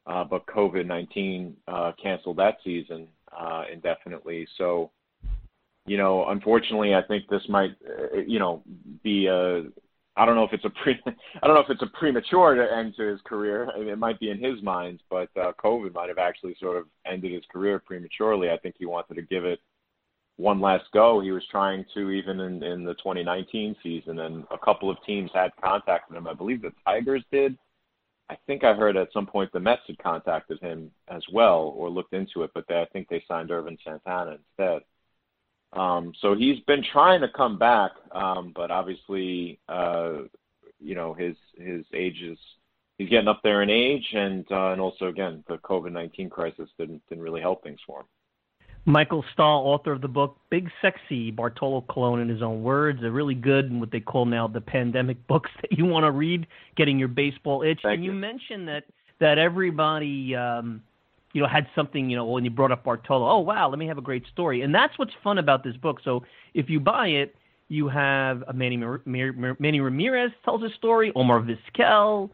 [0.07, 4.47] uh, but COVID nineteen uh, canceled that season uh, indefinitely.
[4.59, 4.90] So,
[5.86, 8.62] you know, unfortunately, I think this might, uh, you know,
[9.03, 9.64] be a.
[10.14, 11.01] I don't know if it's a pre.
[11.43, 13.70] I don't know if it's a premature end to his career.
[13.74, 16.76] I mean, it might be in his mind, but uh, COVID might have actually sort
[16.76, 18.51] of ended his career prematurely.
[18.51, 19.61] I think he wanted to give it
[20.43, 21.20] one last go.
[21.20, 25.30] He was trying to even in, in the 2019 season, and a couple of teams
[25.32, 26.26] had contacted him.
[26.26, 27.57] I believe the Tigers did.
[28.28, 31.88] I think I heard at some point the Mets had contacted him as well or
[31.88, 34.82] looked into it, but they, I think they signed Ervin Santana instead.
[35.74, 40.22] Um, so he's been trying to come back, um, but obviously, uh,
[40.80, 42.38] you know, his his age is
[42.99, 46.68] he's getting up there in age, and uh, and also again the COVID nineteen crisis
[46.78, 48.07] didn't didn't really help things for him.
[48.85, 53.11] Michael Stahl, author of the book Big Sexy, Bartolo Colon in his own words, a
[53.11, 56.47] really good and what they call now the pandemic books that you want to read,
[56.76, 57.80] getting your baseball itch.
[57.83, 58.12] Thank and you.
[58.12, 58.85] you mentioned that
[59.20, 60.83] that everybody um,
[61.33, 63.87] you know, had something, you know, when you brought up Bartolo, oh wow, let me
[63.87, 66.01] have a great story, and that's what's fun about this book.
[66.05, 66.24] So
[66.55, 67.35] if you buy it,
[67.68, 72.30] you have a Manny, Manny Ramirez tells a story, Omar Vizquel,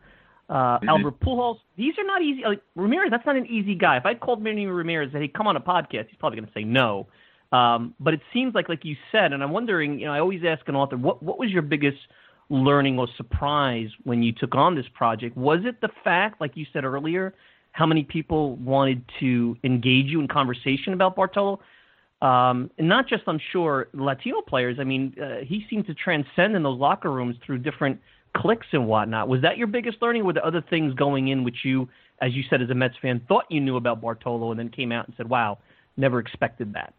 [0.49, 0.89] uh, mm-hmm.
[0.89, 1.59] Albert Pujols.
[1.77, 2.43] These are not easy.
[2.45, 3.97] Like Ramirez, that's not an easy guy.
[3.97, 6.49] If I called Manny Ramirez and said, "Hey, come on a podcast," he's probably going
[6.49, 7.07] to say no.
[7.51, 9.99] Um, but it seems like, like you said, and I'm wondering.
[9.99, 11.99] You know, I always ask an author, what what was your biggest
[12.51, 15.37] learning or surprise when you took on this project?
[15.37, 17.35] Was it the fact, like you said earlier,
[17.73, 21.61] how many people wanted to engage you in conversation about Bartolo?
[22.21, 24.79] Um, and not just, I'm sure, Latino players.
[24.81, 28.01] I mean, uh, he seemed to transcend in those locker rooms through different
[28.37, 29.29] clicks and whatnot.
[29.29, 30.25] Was that your biggest learning?
[30.25, 31.89] Were there other things going in which you,
[32.21, 34.93] as you said as a Mets fan, thought you knew about Bartolo and then came
[34.93, 35.59] out and said, wow,
[35.97, 36.95] never expected that?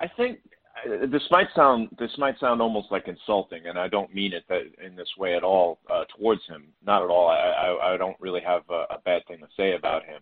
[0.00, 0.40] I think
[0.84, 4.44] uh, this might sound this might sound almost like insulting, and I don't mean it
[4.48, 6.64] that, in this way at all uh, towards him.
[6.84, 7.28] Not at all.
[7.28, 10.20] I, I, I don't really have a, a bad thing to say about him.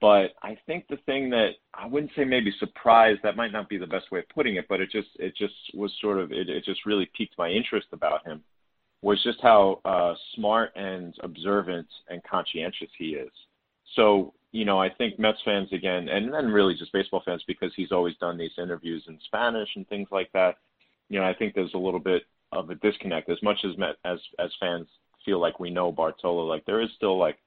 [0.00, 3.78] But I think the thing that I wouldn't say maybe surprised that might not be
[3.78, 6.48] the best way of putting it, but it just it just was sort of it,
[6.48, 8.42] it just really piqued my interest about him
[9.06, 13.30] was just how uh, smart and observant and conscientious he is.
[13.94, 17.72] So you know, I think Mets fans again, and then really just baseball fans because
[17.76, 20.56] he's always done these interviews in Spanish and things like that.
[21.08, 23.30] You know, I think there's a little bit of a disconnect.
[23.30, 24.88] As much as Met, as as fans
[25.24, 27.38] feel like we know Bartolo, like there is still like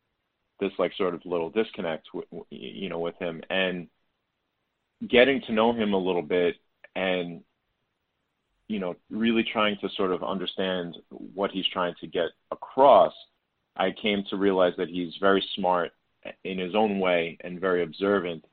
[0.62, 3.90] this like sort of little disconnect, with, you know, with him and
[5.10, 6.56] getting to know him a little bit
[6.96, 7.42] and
[8.70, 13.14] you know really trying to sort of understand what he's trying to get across.
[13.76, 15.92] I came to realize that he's very smart
[16.44, 18.46] in his own way and very observant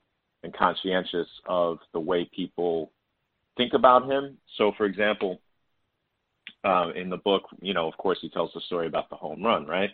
[0.42, 2.90] and conscientious of the way people
[3.56, 4.38] think about him.
[4.56, 5.40] So, for example,
[6.64, 9.42] uh, in the book, you know, of course, he tells the story about the home
[9.42, 9.90] run, right?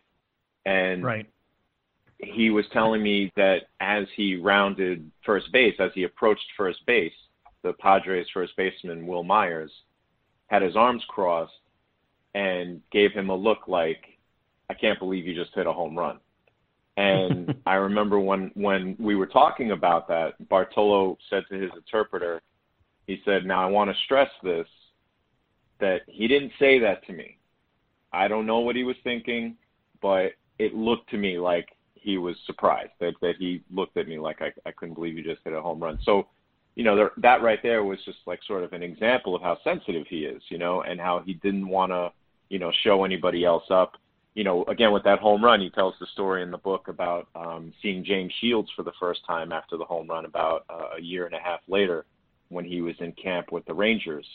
[0.66, 1.26] And right.
[2.18, 7.12] he was telling me that as he rounded first base, as he approached first base,
[7.62, 9.72] the Padres first baseman Wil Myers
[10.52, 11.52] had his arms crossed
[12.34, 14.18] and gave him a look like,
[14.68, 16.20] "I can't believe you just hit a home run."
[16.98, 22.42] And I remember when when we were talking about that, Bartolo said to his interpreter,
[23.06, 24.68] he said, "Now I want to stress this
[25.80, 27.38] that he didn't say that to me.
[28.12, 29.56] I don't know what he was thinking,
[30.02, 34.18] but it looked to me like he was surprised that that he looked at me
[34.18, 36.28] like I, I couldn't believe you just hit a home run." So,
[36.74, 39.58] you know, there, that right there was just like sort of an example of how
[39.62, 42.12] sensitive he is, you know, and how he didn't want to,
[42.48, 43.96] you know, show anybody else up
[44.34, 47.28] you know, again with that home run, he tells the story in the book about
[47.34, 51.00] um, seeing James Shields for the first time after the home run about uh, a
[51.00, 52.06] year and a half later
[52.48, 54.26] when he was in camp with the Rangers.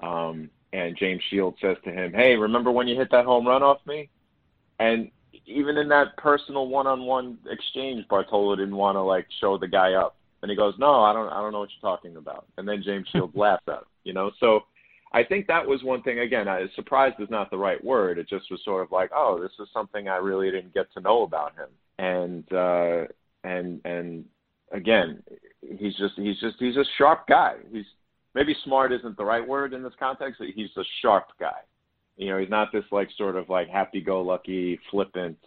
[0.00, 3.62] Um, and James Shields says to him, "Hey, remember when you hit that home run
[3.62, 4.08] off me?"
[4.78, 5.10] And
[5.44, 10.16] even in that personal one-on-one exchange, Bartolo didn't want to like show the guy up.
[10.42, 11.28] And he goes, "No, I don't.
[11.28, 13.84] I don't know what you're talking about." And then James Shields laughs at him.
[14.04, 14.64] You know, so
[15.12, 16.20] I think that was one thing.
[16.20, 18.18] Again, I, surprised is not the right word.
[18.18, 21.00] It just was sort of like, oh, this is something I really didn't get to
[21.00, 21.68] know about him,
[21.98, 23.04] and uh,
[23.44, 24.24] and and
[24.72, 25.22] again,
[25.60, 27.56] he's just he's just he's a sharp guy.
[27.70, 27.84] He's
[28.34, 30.40] maybe smart isn't the right word in this context.
[30.40, 31.60] But he's a sharp guy.
[32.16, 35.38] You know, he's not this like sort of like happy-go-lucky, flippant,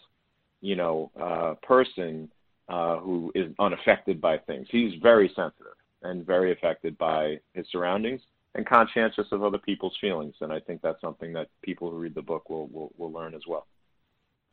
[0.61, 2.29] you know, uh, person
[2.69, 4.67] uh, who is unaffected by things.
[4.71, 8.21] He's very sensitive and very affected by his surroundings
[8.55, 10.35] and conscientious of other people's feelings.
[10.41, 13.33] And I think that's something that people who read the book will will, will learn
[13.33, 13.67] as well.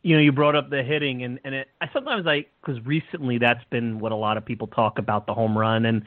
[0.03, 3.39] You know, you brought up the hitting, and and it, I sometimes like because recently
[3.39, 6.03] that's been what a lot of people talk about the home run, and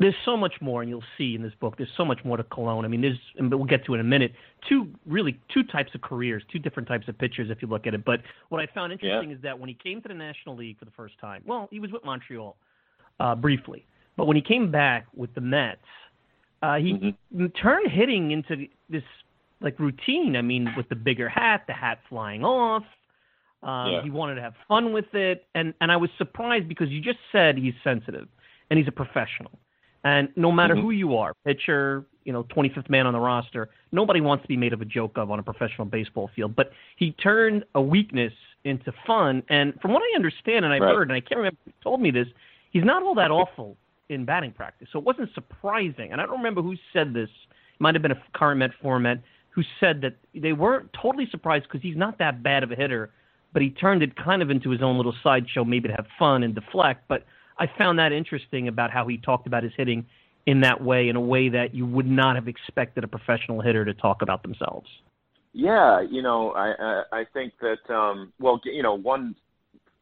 [0.00, 2.44] there's so much more, and you'll see in this book, there's so much more to
[2.44, 2.84] Colon.
[2.84, 3.18] I mean, there's,
[3.48, 4.32] but we'll get to in a minute,
[4.68, 7.94] two really two types of careers, two different types of pitchers if you look at
[7.94, 8.04] it.
[8.04, 9.36] But what I found interesting yeah.
[9.36, 11.80] is that when he came to the National League for the first time, well, he
[11.80, 12.56] was with Montreal
[13.18, 13.84] uh, briefly,
[14.16, 15.80] but when he came back with the Mets,
[16.62, 17.46] uh, he mm-hmm.
[17.60, 19.02] turned hitting into this
[19.60, 20.36] like routine.
[20.36, 22.84] I mean, with the bigger hat, the hat flying off.
[23.62, 24.02] Um, yeah.
[24.02, 27.18] He wanted to have fun with it, and and I was surprised because you just
[27.32, 28.28] said he's sensitive
[28.70, 29.58] and he's a professional.
[30.04, 30.84] And no matter mm-hmm.
[30.84, 34.56] who you are, pitcher, you know, 25th man on the roster, nobody wants to be
[34.56, 36.54] made of a joke of on a professional baseball field.
[36.54, 38.32] But he turned a weakness
[38.64, 39.42] into fun.
[39.48, 40.94] And from what I understand, and I've right.
[40.94, 42.28] heard, and I can't remember who told me this,
[42.70, 43.76] he's not all that awful
[44.08, 44.88] in batting practice.
[44.92, 46.12] So it wasn't surprising.
[46.12, 47.28] And I don't remember who said this.
[47.28, 51.64] It might have been a current Met format who said that they weren't totally surprised
[51.64, 53.10] because he's not that bad of a hitter,
[53.52, 56.42] but he turned it kind of into his own little sideshow, maybe to have fun
[56.42, 57.04] and deflect.
[57.08, 57.24] But
[57.58, 60.06] I found that interesting about how he talked about his hitting
[60.46, 63.84] in that way, in a way that you would not have expected a professional hitter
[63.84, 64.88] to talk about themselves.
[65.52, 69.34] Yeah, you know, I I, I think that um, well, you know, one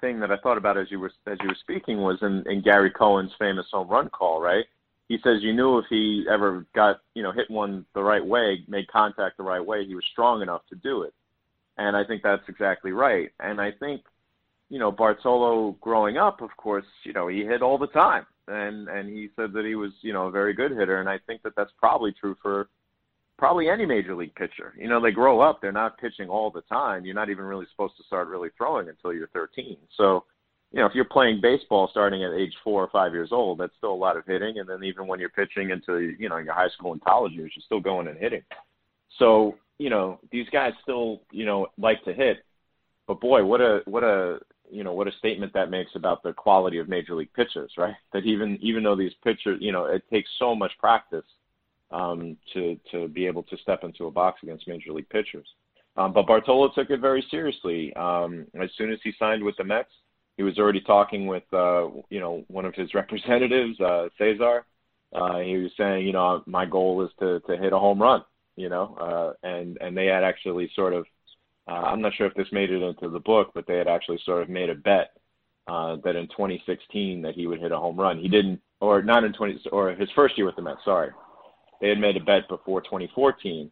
[0.00, 2.62] thing that I thought about as you were as you were speaking was in, in
[2.62, 4.64] Gary Cohen's famous home run call, right?
[5.08, 8.64] He says you knew if he ever got you know hit one the right way,
[8.68, 11.14] made contact the right way, he was strong enough to do it.
[11.78, 13.30] And I think that's exactly right.
[13.40, 14.02] And I think
[14.68, 18.88] you know Bartolo growing up, of course, you know he hit all the time, and
[18.88, 21.42] and he said that he was you know a very good hitter, and I think
[21.42, 22.68] that that's probably true for
[23.38, 24.74] probably any major league pitcher.
[24.78, 27.04] You know, they grow up, they're not pitching all the time.
[27.04, 29.76] You're not even really supposed to start really throwing until you're 13.
[29.96, 30.24] So,
[30.72, 33.76] you know, if you're playing baseball starting at age four or five years old, that's
[33.76, 34.58] still a lot of hitting.
[34.58, 37.52] And then even when you're pitching into, you know, your high school and college years,
[37.54, 38.42] you're still going and hitting.
[39.18, 42.38] So, you know, these guys still, you know, like to hit.
[43.06, 46.32] But boy, what a what a you know what a statement that makes about the
[46.32, 47.94] quality of major league pitchers, right?
[48.12, 51.24] That even even though these pitchers, you know, it takes so much practice
[51.90, 55.46] um, to to be able to step into a box against major league pitchers.
[55.96, 57.94] Um, but Bartolo took it very seriously.
[57.94, 59.90] Um, as soon as he signed with the Mets,
[60.36, 64.64] he was already talking with uh, you know one of his representatives, uh, Cesar.
[65.14, 68.22] Uh, he was saying, you know, my goal is to to hit a home run.
[68.56, 71.04] You know, uh, and and they had actually sort of,
[71.68, 74.18] uh, I'm not sure if this made it into the book, but they had actually
[74.24, 75.10] sort of made a bet
[75.68, 78.18] uh, that in 2016 that he would hit a home run.
[78.18, 80.80] He didn't, or not in 20, or his first year with the Mets.
[80.84, 81.10] Sorry,
[81.80, 83.70] they had made a bet before 2014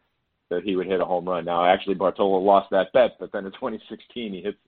[0.51, 1.45] that he would hit a home run.
[1.45, 4.59] Now, actually, Bartolo lost that bet, but then in 2016 he hits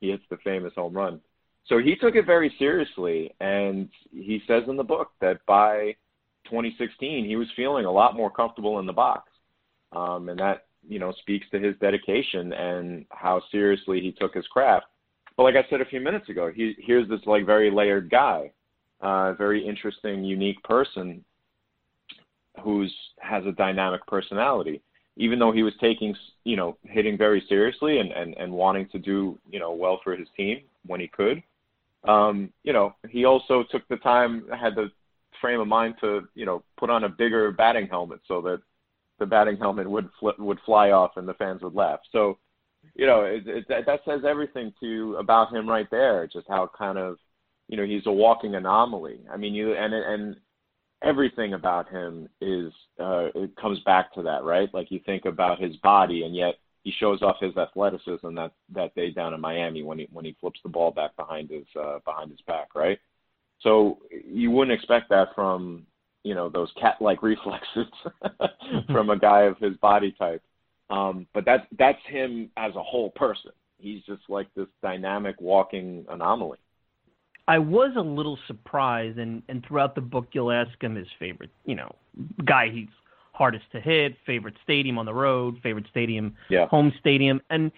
[0.00, 1.20] he hits the famous home run.
[1.66, 5.96] So he took it very seriously, and he says in the book that by
[6.44, 9.30] 2016 he was feeling a lot more comfortable in the box,
[9.92, 14.46] um, and that you know speaks to his dedication and how seriously he took his
[14.48, 14.86] craft.
[15.36, 18.52] But like I said a few minutes ago, he here's this like very layered guy,
[19.00, 21.24] uh, very interesting, unique person
[22.62, 24.82] who's has a dynamic personality.
[25.16, 26.14] Even though he was taking,
[26.44, 30.14] you know, hitting very seriously and, and, and wanting to do, you know, well for
[30.14, 31.42] his team when he could,
[32.04, 34.90] um, you know, he also took the time, had the
[35.40, 38.60] frame of mind to, you know, put on a bigger batting helmet so that
[39.18, 42.00] the batting helmet would flip, would fly off and the fans would laugh.
[42.12, 42.38] So,
[42.94, 46.26] you know, it, it, that says everything to about him right there.
[46.26, 47.16] Just how kind of,
[47.68, 49.20] you know, he's a walking anomaly.
[49.30, 50.36] I mean, you and and
[51.02, 54.72] everything about him is uh, it comes back to that, right?
[54.72, 58.94] Like you think about his body, and yet he shows off his athleticism that that
[58.94, 61.98] day down in Miami when he when he flips the ball back behind his uh,
[62.04, 62.98] behind his back, right?
[63.60, 65.86] So you wouldn't expect that from
[66.28, 67.86] you know those cat-like reflexes
[68.92, 70.42] from a guy of his body type.
[70.90, 73.52] Um, but that's that's him as a whole person.
[73.78, 76.58] He's just like this dynamic walking anomaly.
[77.46, 81.50] I was a little surprised, and and throughout the book, you'll ask him his favorite,
[81.64, 81.94] you know,
[82.44, 82.88] guy he's
[83.32, 86.66] hardest to hit, favorite stadium on the road, favorite stadium, yeah.
[86.66, 87.70] home stadium, and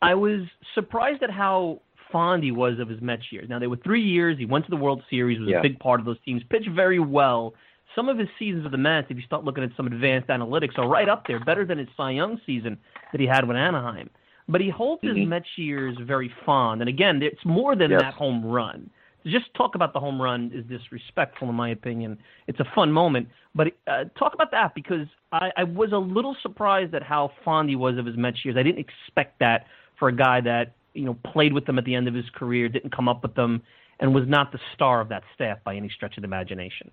[0.00, 0.42] I was
[0.74, 1.80] surprised at how
[2.12, 3.48] fond he was of his Mets years.
[3.48, 4.38] Now they were three years.
[4.38, 5.58] He went to the World Series, was yeah.
[5.58, 7.54] a big part of those teams, pitched very well.
[7.94, 10.78] Some of his seasons with the Mets, if you start looking at some advanced analytics,
[10.78, 12.78] are right up there, better than his Cy Young season
[13.12, 14.10] that he had with Anaheim.
[14.48, 15.16] But he holds mm-hmm.
[15.16, 18.00] his Mets years very fond, and again, it's more than yes.
[18.02, 18.90] that home run
[19.24, 22.18] to just talk about the home run is disrespectful, in my opinion.
[22.46, 26.36] It's a fun moment, but uh, talk about that because I, I was a little
[26.42, 28.56] surprised at how fond he was of his Mets years.
[28.56, 29.66] I didn't expect that
[29.98, 32.68] for a guy that you know played with them at the end of his career,
[32.68, 33.62] didn't come up with them,
[34.00, 36.90] and was not the star of that staff by any stretch of the imagination.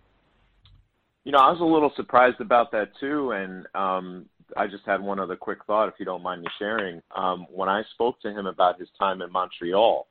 [1.25, 5.01] You know, I was a little surprised about that too, and um, I just had
[5.01, 7.01] one other quick thought, if you don't mind me sharing.
[7.15, 10.07] Um, when I spoke to him about his time in Montreal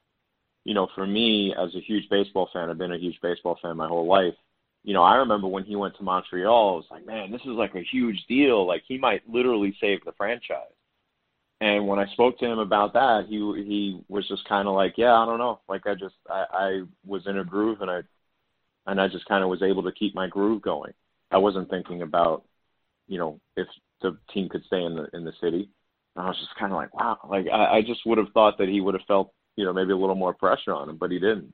[0.64, 3.76] you know, for me as a huge baseball fan, I've been a huge baseball fan
[3.76, 4.34] my whole life.
[4.82, 7.48] You know, I remember when he went to Montreal, I was like, man, this is
[7.48, 8.66] like a huge deal.
[8.66, 10.72] Like he might literally save the franchise.
[11.60, 14.94] And when I spoke to him about that, he he was just kind of like,
[14.96, 15.60] yeah, I don't know.
[15.68, 18.00] Like I just I, I was in a groove and I
[18.86, 20.92] and I just kind of was able to keep my groove going.
[21.34, 22.44] I wasn't thinking about,
[23.08, 23.66] you know, if
[24.00, 25.68] the team could stay in the in the city.
[26.16, 27.18] I was just kind of like, wow.
[27.28, 29.92] Like I, I just would have thought that he would have felt you know maybe
[29.92, 31.52] a little more pressure on him, but he didn't.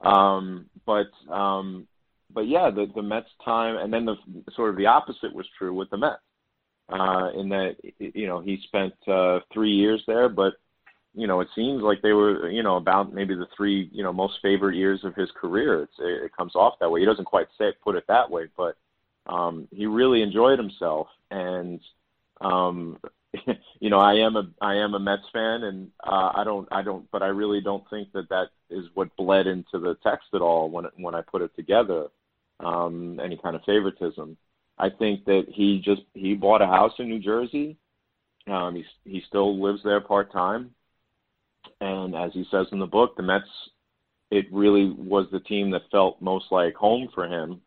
[0.00, 1.86] Um, but um,
[2.32, 4.16] but yeah, the the Mets time, and then the
[4.54, 6.20] sort of the opposite was true with the Mets,
[6.88, 10.54] uh, in that you know he spent uh, three years there, but
[11.14, 14.12] you know it seems like they were you know about maybe the three you know
[14.12, 15.82] most favorite years of his career.
[15.82, 17.00] It's, it, it comes off that way.
[17.00, 18.76] He doesn't quite say put it that way, but
[19.26, 21.80] um, he really enjoyed himself and
[22.40, 22.98] um
[23.80, 26.82] you know, I am a I am a Mets fan, and uh, I don't I
[26.82, 30.40] don't, but I really don't think that that is what bled into the text at
[30.40, 32.06] all when when I put it together.
[32.60, 34.36] Um, any kind of favoritism.
[34.78, 37.76] I think that he just he bought a house in New Jersey.
[38.46, 40.74] Um, he he still lives there part time,
[41.80, 43.44] And as he says in the book, the Mets,
[44.30, 47.60] it really was the team that felt most like home for him.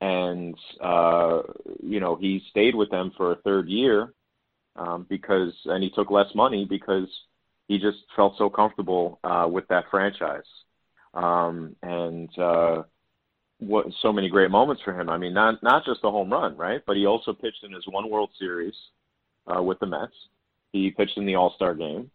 [0.00, 1.42] And, uh,
[1.82, 4.12] you know, he stayed with them for a third year
[4.76, 7.08] um, because, and he took less money because
[7.66, 10.46] he just felt so comfortable uh, with that franchise.
[11.14, 12.82] Um, and, uh,
[13.58, 15.08] what so many great moments for him.
[15.10, 16.80] I mean, not not just a home run, right?
[16.86, 18.74] But he also pitched in his one World Series
[19.46, 20.12] uh, with the Mets.
[20.72, 22.10] He pitched in the All Star game,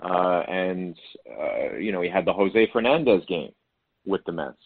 [0.00, 0.96] uh, and
[1.28, 3.52] uh, you know he had the Jose Fernandez game
[4.06, 4.62] with the Mets.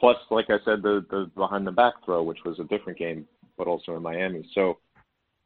[0.00, 3.26] Plus, like I said, the the behind the back throw, which was a different game,
[3.58, 4.48] but also in Miami.
[4.54, 4.78] So,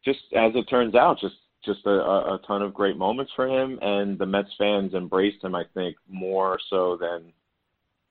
[0.05, 1.35] just as it turns out, just
[1.65, 5.55] just a, a ton of great moments for him, and the Mets fans embraced him.
[5.55, 7.33] I think more so than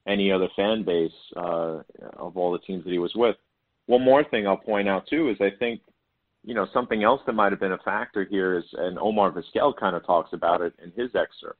[0.05, 1.79] any other fan base uh,
[2.17, 3.37] of all the teams that he was with.
[3.85, 5.81] One more thing I'll point out too is I think
[6.43, 9.77] you know something else that might have been a factor here is, and Omar Vizquel
[9.77, 11.59] kind of talks about it in his excerpt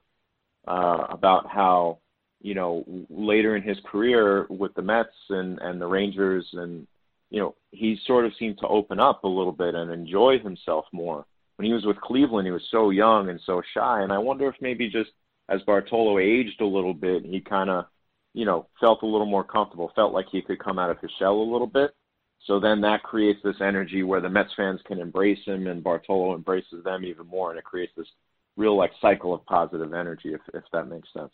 [0.67, 1.99] uh, about how
[2.44, 6.86] you know later in his career with the Mets and and the Rangers and
[7.32, 10.86] you know he sort of seemed to open up a little bit and enjoy himself
[10.91, 11.26] more.
[11.56, 14.48] When he was with Cleveland, he was so young and so shy, and I wonder
[14.48, 15.12] if maybe just
[15.50, 17.86] as Bartolo aged a little bit, he kind of
[18.34, 21.12] you know, felt a little more comfortable, felt like he could come out of his
[21.20, 21.96] shell a little bit.
[22.46, 26.36] So then that creates this energy where the Mets fans can embrace him and Bartolo
[26.36, 28.08] embraces them even more, and it creates this
[28.58, 31.32] real like cycle of positive energy, if if that makes sense.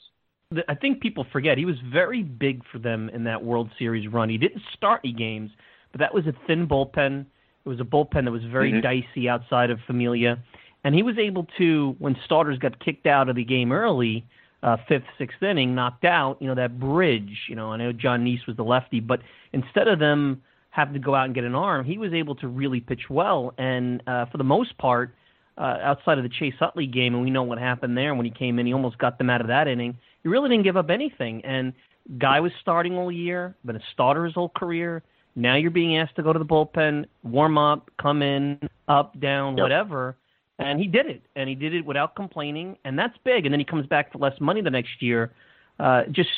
[0.68, 4.30] I think people forget he was very big for them in that World Series run.
[4.30, 5.52] He didn't start any games,
[5.92, 7.28] but that was a thin bullpen.
[7.66, 8.82] It was a bullpen that was very mm-hmm.
[8.82, 10.40] dicey outside of Familia,
[10.84, 14.26] and he was able to, when starters got kicked out of the game early,
[14.64, 17.38] uh, fifth, sixth inning, knocked out, you know, that bridge.
[17.48, 19.20] You know, I know Jon Niese was the lefty, but
[19.54, 20.42] instead of them
[20.72, 23.54] having to go out and get an arm, he was able to really pitch well.
[23.60, 25.14] And uh, for the most part,
[25.60, 28.32] uh, outside of the Chase Utley game, and we know what happened there when he
[28.32, 29.96] came in, he almost got them out of that inning.
[30.24, 31.44] He really didn't give up anything.
[31.46, 31.74] And
[32.18, 35.04] guy was starting all year, been a starter his whole career.
[35.36, 39.58] Now you're being asked to go to the bullpen, warm up, come in, up, down,
[39.58, 39.64] yep.
[39.64, 40.18] whatever
[40.60, 43.46] and he did it, and he did it without complaining, and that's big.
[43.46, 45.32] And then he comes back for less money the next year.
[45.80, 46.30] Uh, just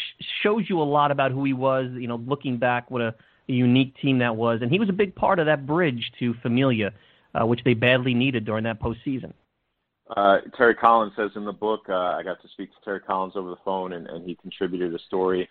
[0.43, 1.89] shows you a lot about who he was.
[1.93, 3.15] You know, looking back, what a,
[3.49, 6.35] a unique team that was, and he was a big part of that bridge to
[6.35, 6.93] Familia,
[7.33, 9.33] uh, which they badly needed during that postseason.
[10.15, 13.33] Uh, Terry Collins says in the book, uh, I got to speak to Terry Collins
[13.35, 15.47] over the phone, and, and he contributed a story.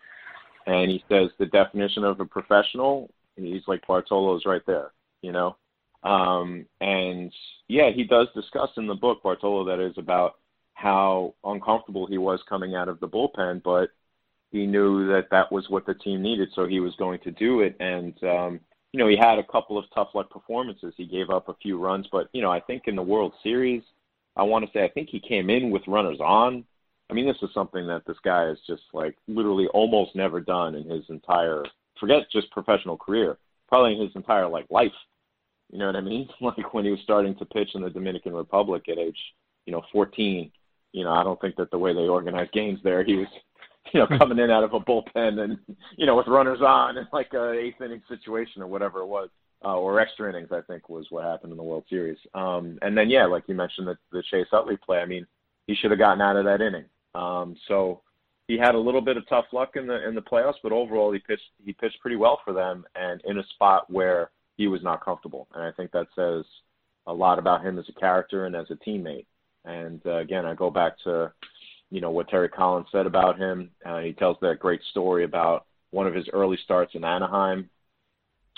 [0.67, 4.93] And he says the definition of a professional, he's like Bartolo's right there.
[5.23, 5.57] You know,
[6.03, 7.33] um, and
[7.69, 10.37] yeah, he does discuss in the book, Bartolo, that is about
[10.75, 13.91] how uncomfortable he was coming out of the bullpen, but
[14.51, 17.61] he knew that that was what the team needed, so he was going to do
[17.61, 17.77] it.
[17.81, 18.61] And um,
[18.93, 20.95] you know, he had a couple of tough luck performances.
[20.97, 23.83] He gave up a few runs, but you know, I think in the World Series,
[24.37, 26.65] I want to say I think he came in with runners on.
[27.11, 30.75] I mean, this is something that this guy has just like literally almost never done
[30.75, 31.65] in his entire
[32.01, 33.37] forget just professional career,
[33.69, 34.93] probably in his entire like life.
[35.71, 36.29] You know what I mean?
[36.41, 39.19] Like when he was starting to pitch in the Dominican Republic at age,
[39.67, 40.51] you know, 14.
[40.93, 43.29] You know, I don't think that the way they organized games there, he was,
[43.93, 45.59] you know, coming in out of a bullpen and
[45.97, 49.29] you know with runners on in like a eighth inning situation or whatever it was,
[49.65, 50.51] uh, or extra innings.
[50.53, 52.19] I think was what happened in the World Series.
[52.35, 54.99] Um, and then yeah, like you mentioned the the Chase Utley play.
[54.99, 55.27] I mean,
[55.67, 56.87] he should have gotten out of that inning.
[57.15, 58.03] Um, so
[58.49, 61.13] he had a little bit of tough luck in the in the playoffs, but overall
[61.13, 64.83] he pitched he pitched pretty well for them and in a spot where he was
[64.83, 65.49] not comfortable.
[65.55, 66.45] And I think that says
[67.07, 69.27] a lot about him as a character and as a teammate.
[69.65, 71.33] And uh, again, I go back to,
[71.91, 73.71] you know, what Terry Collins said about him.
[73.85, 77.69] Uh, he tells that great story about one of his early starts in Anaheim,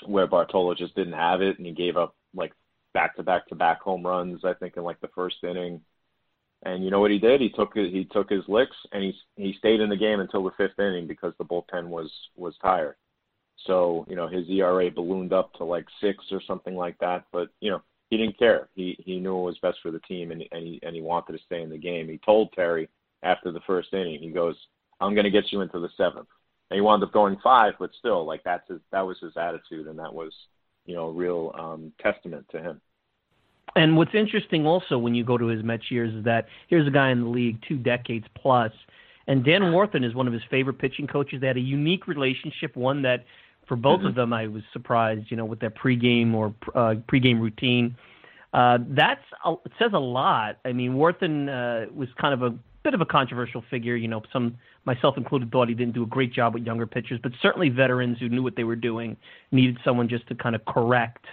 [0.06, 2.52] where Bartolo just didn't have it, and he gave up like
[2.94, 4.44] back to back to back home runs.
[4.44, 5.80] I think in like the first inning.
[6.64, 7.40] And you know what he did?
[7.40, 10.52] He took he took his licks and he he stayed in the game until the
[10.56, 12.96] fifth inning because the bullpen was was tired.
[13.66, 17.24] So, you know, his ERA ballooned up to like six or something like that.
[17.32, 18.68] But, you know, he didn't care.
[18.74, 21.32] He he knew it was best for the team and and he and he wanted
[21.32, 22.08] to stay in the game.
[22.08, 22.88] He told Terry
[23.22, 24.56] after the first inning, he goes,
[25.00, 26.28] I'm gonna get you into the seventh.
[26.72, 29.88] And he wound up going five, but still, like that's his that was his attitude
[29.88, 30.32] and that was,
[30.86, 32.80] you know, a real um testament to him.
[33.76, 36.90] And what's interesting also when you go to his Mets years is that here's a
[36.90, 38.72] guy in the league two decades plus,
[39.26, 41.42] and Dan Warthen is one of his favorite pitching coaches.
[41.42, 43.26] They had a unique relationship, one that
[43.68, 44.06] for both mm-hmm.
[44.06, 47.94] of them, I was surprised, you know, with their pregame or uh, pregame routine.
[48.54, 50.56] Uh, that's it says a lot.
[50.64, 53.96] I mean, Warthen uh, was kind of a bit of a controversial figure.
[53.96, 57.20] You know, some myself included thought he didn't do a great job with younger pitchers,
[57.22, 59.16] but certainly veterans who knew what they were doing
[59.50, 61.24] needed someone just to kind of correct.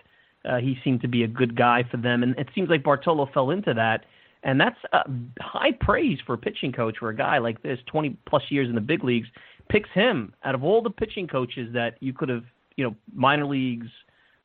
[0.45, 3.29] Uh, he seemed to be a good guy for them, and it seems like Bartolo
[3.33, 4.05] fell into that.
[4.43, 5.03] And that's uh,
[5.41, 8.75] high praise for a pitching coach for a guy like this, 20 plus years in
[8.75, 9.27] the big leagues,
[9.69, 12.43] picks him out of all the pitching coaches that you could have,
[12.77, 13.87] you know, minor leagues,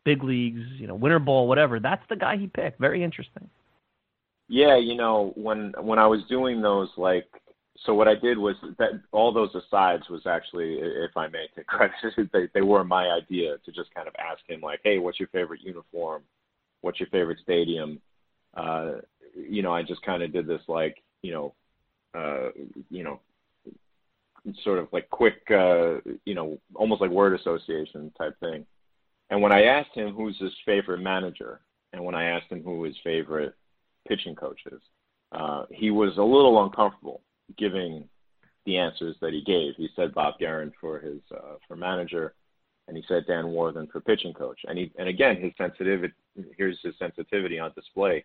[0.04, 1.78] big leagues, you know, winter ball, whatever.
[1.78, 2.80] That's the guy he picked.
[2.80, 3.48] Very interesting.
[4.48, 7.28] Yeah, you know, when when I was doing those like
[7.84, 11.66] so what I did was that all those asides was actually, if I may take
[11.66, 11.94] credit,
[12.32, 15.28] they, they were my idea to just kind of ask him like, hey, what's your
[15.28, 16.22] favorite uniform?
[16.80, 18.00] What's your favorite stadium?
[18.56, 18.92] Uh,
[19.34, 21.54] you know, I just kind of did this like, you know,
[22.14, 22.50] uh,
[22.90, 23.20] you know,
[24.62, 28.64] sort of like quick, uh, you know, almost like word association type thing.
[29.30, 31.60] And when I asked him who's his favorite manager,
[31.92, 33.54] and when I asked him who his favorite
[34.06, 34.80] pitching coaches.
[35.32, 37.20] uh, he was a little uncomfortable
[37.58, 38.08] giving
[38.66, 39.74] the answers that he gave.
[39.76, 42.34] He said Bob Geren for his uh, for manager,
[42.88, 44.60] and he said Dan Warthen for pitching coach.
[44.66, 46.14] And he and again his sensitivity
[46.56, 48.24] here's his sensitivity on display.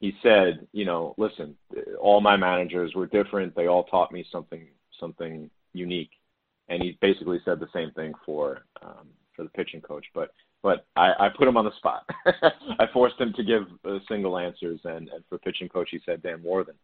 [0.00, 1.56] He said, you know, listen,
[1.98, 3.56] all my managers were different.
[3.56, 4.66] They all taught me something
[5.00, 6.10] something unique.
[6.68, 10.04] And he basically said the same thing for um, for the pitching coach.
[10.14, 10.32] But
[10.66, 12.10] but I, I put him on the spot.
[12.80, 16.24] I forced him to give uh, single answers, and, and for pitching coach, he said
[16.24, 16.74] Dan Warthen.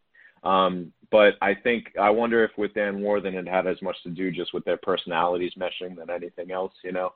[0.48, 4.10] Um, but I think I wonder if with Dan Warthen it had as much to
[4.10, 6.72] do just with their personalities meshing than anything else.
[6.84, 7.12] You know,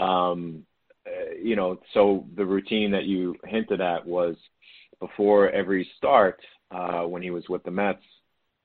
[0.00, 0.64] um,
[1.04, 1.80] uh, you know.
[1.94, 4.36] So the routine that you hinted at was
[5.00, 6.38] before every start
[6.70, 8.04] uh, when he was with the Mets,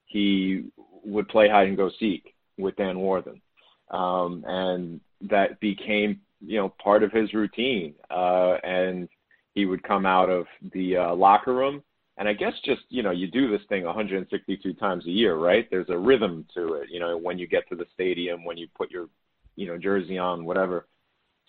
[0.05, 0.65] he
[1.03, 3.41] would play hide and go seek with Dan Warthen,
[3.89, 7.93] um, and that became you know part of his routine.
[8.09, 9.09] Uh, and
[9.53, 11.83] he would come out of the uh, locker room
[12.19, 15.65] and I guess just, you know, you do this thing 162 times a year, right?
[15.71, 18.67] There's a rhythm to it, you know, when you get to the stadium, when you
[18.77, 19.07] put your,
[19.55, 20.85] you know, jersey on, whatever.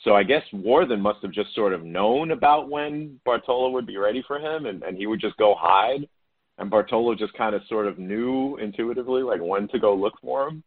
[0.04, 3.96] So I guess Warthen must have just sort of known about when Bartolo would be
[3.96, 6.08] ready for him and, and he would just go hide.
[6.58, 10.46] And Bartolo just kind of sort of knew intuitively like when to go look for
[10.46, 10.62] him.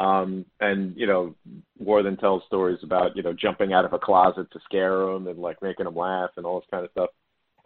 [0.00, 1.34] Um, and, you know,
[1.78, 5.38] Warthen tells stories about, you know, jumping out of a closet to scare him and
[5.38, 7.10] like making him laugh and all this kind of stuff.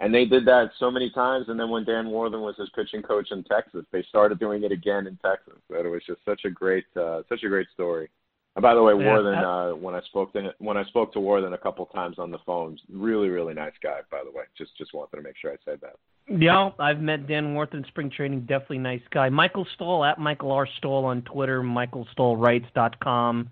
[0.01, 1.47] And they did that so many times.
[1.49, 4.73] And then when Dan Warthen was his pitching coach in Texas, they started doing it
[4.73, 5.61] again in Texas.
[5.71, 8.11] That it was just such a great, uh, such a great story.
[8.57, 11.19] And by the way, yeah, Warthen, uh, when I spoke to when I spoke to
[11.19, 14.01] Warthen a couple times on the phone, really, really nice guy.
[14.11, 15.97] By the way, just just wanted to make sure I said that.
[16.29, 18.43] Yeah, I've met Dan Warthen in spring training.
[18.43, 19.29] Definitely nice guy.
[19.29, 21.63] Michael Stahl at Michael R Stahl on Twitter.
[21.63, 22.99] MichaelStahlWrites.com.
[23.03, 23.51] com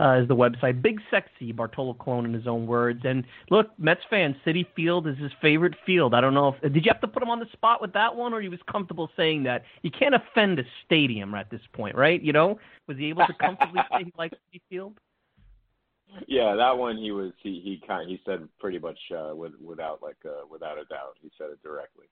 [0.00, 0.80] uh, is the website.
[0.80, 3.00] Big Sexy, Bartolo Colon in his own words.
[3.04, 6.14] And look, Mets fan, Citi Field is his favorite field.
[6.14, 8.14] I don't know if did you have to put him on the spot with that
[8.14, 9.64] one, or he was comfortable saying that.
[9.82, 12.22] You can't offend a stadium at this point, right?
[12.22, 14.94] You know, was he able to comfortably say he likes Citi Field?
[16.26, 20.02] Yeah, that one he was he he kind he said pretty much uh, with, without
[20.02, 22.06] like uh, without a doubt he said it directly.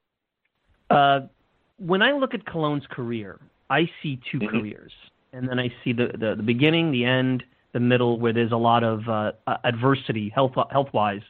[0.90, 1.20] Uh,
[1.78, 4.48] when I look at Colon's career, I see 2 mm-hmm.
[4.48, 4.92] careers,
[5.32, 7.42] and then I see the, the the beginning, the end,
[7.76, 11.20] the middle where there's a lot of uh, adversity health health wise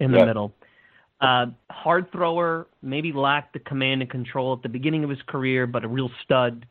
[0.00, 0.52] in the middle.
[1.20, 5.68] Uh, hard thrower, maybe lacked the command and control at the beginning of his career,
[5.68, 6.66] but a real stud.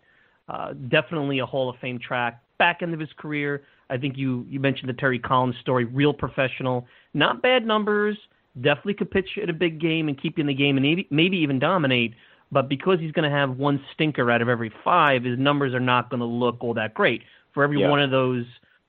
[0.49, 2.43] Uh, definitely a Hall of Fame track.
[2.59, 5.85] Back end of his career, I think you you mentioned the Terry Collins story.
[5.85, 8.17] Real professional, not bad numbers.
[8.59, 11.07] Definitely could pitch at a big game and keep you in the game and maybe,
[11.09, 12.13] maybe even dominate.
[12.51, 15.79] But because he's going to have one stinker out of every five, his numbers are
[15.79, 17.21] not going to look all that great.
[17.53, 17.89] For every yeah.
[17.89, 18.45] one of those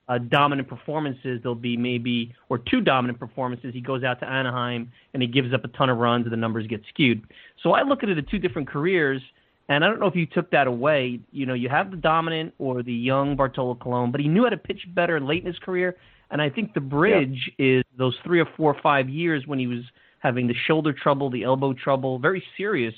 [0.08, 3.72] uh, dominant performances, there'll be maybe or two dominant performances.
[3.72, 6.36] He goes out to Anaheim and he gives up a ton of runs, and the
[6.36, 7.22] numbers get skewed.
[7.62, 9.22] So I look at it as two different careers,
[9.68, 11.20] and I don't know if you took that away.
[11.32, 14.50] You know, you have the dominant or the young Bartolo Colon, but he knew how
[14.50, 15.96] to pitch better late in his career.
[16.30, 17.78] And I think the bridge yeah.
[17.78, 19.84] is those three or four or five years when he was
[20.18, 22.94] having the shoulder trouble, the elbow trouble, very serious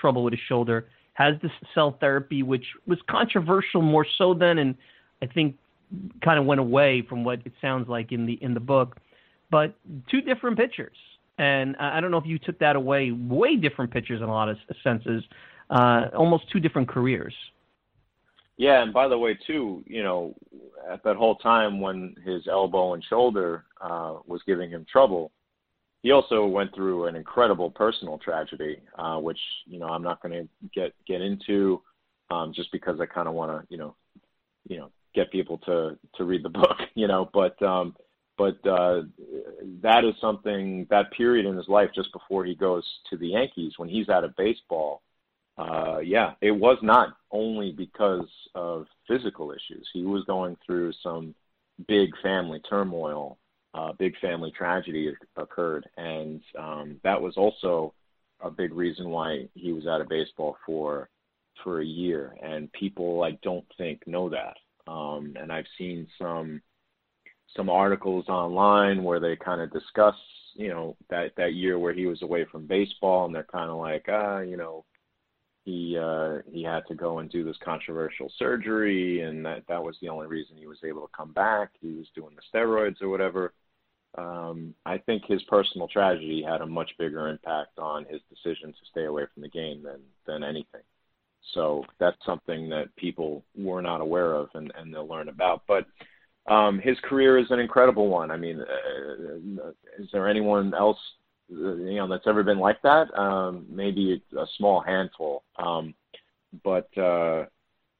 [0.00, 0.88] trouble with his shoulder.
[1.14, 4.74] Has this cell therapy, which was controversial more so then, and
[5.20, 5.56] I think
[6.22, 8.96] kind of went away from what it sounds like in the in the book.
[9.50, 9.74] But
[10.10, 10.96] two different pitchers,
[11.38, 13.10] and I don't know if you took that away.
[13.10, 15.24] Way different pitchers in a lot of senses.
[15.68, 17.34] Uh, almost two different careers.
[18.56, 20.34] Yeah, and by the way, too, you know,
[20.92, 25.32] at that whole time when his elbow and shoulder uh, was giving him trouble,
[26.02, 30.32] he also went through an incredible personal tragedy, uh, which you know I'm not going
[30.32, 31.80] to get get into,
[32.30, 33.94] um, just because I kind of want to, you know,
[34.68, 37.30] you know, get people to to read the book, you know.
[37.32, 37.94] But um,
[38.36, 39.02] but uh,
[39.82, 43.74] that is something that period in his life just before he goes to the Yankees
[43.76, 45.02] when he's out of baseball.
[45.58, 49.86] Uh, yeah, it was not only because of physical issues.
[49.92, 51.34] He was going through some
[51.86, 53.36] big family turmoil.
[53.74, 57.94] Uh, big family tragedy occurred, and um, that was also
[58.40, 61.08] a big reason why he was out of baseball for
[61.62, 64.56] for a year, and people I don't think know that.
[64.90, 66.60] Um, and I've seen some
[67.56, 70.14] some articles online where they kind of discuss,
[70.54, 73.78] you know, that that year where he was away from baseball, and they're kind of
[73.78, 74.84] like, ah, you know,
[75.64, 79.96] he uh, he had to go and do this controversial surgery, and that that was
[80.00, 81.70] the only reason he was able to come back.
[81.80, 83.52] He was doing the steroids or whatever.
[84.18, 88.90] Um, I think his personal tragedy had a much bigger impact on his decision to
[88.90, 90.82] stay away from the game than than anything.
[91.54, 95.62] So that's something that people were not aware of, and, and they'll learn about.
[95.66, 95.86] But
[96.52, 98.30] um, his career is an incredible one.
[98.30, 100.98] I mean, uh, is there anyone else
[101.48, 103.12] you know that's ever been like that?
[103.18, 105.94] Um, maybe a small handful, um,
[106.64, 107.46] but uh,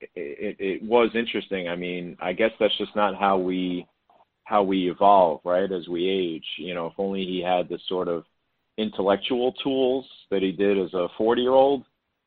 [0.01, 1.69] it, it was interesting.
[1.69, 3.87] I mean, I guess that's just not how we
[4.45, 5.71] how we evolve, right?
[5.71, 8.25] As we age, you know, if only he had the sort of
[8.79, 11.85] intellectual tools that he did as a 40 year old.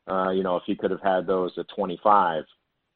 [0.08, 2.44] Uh, you know, if he could have had those at 25,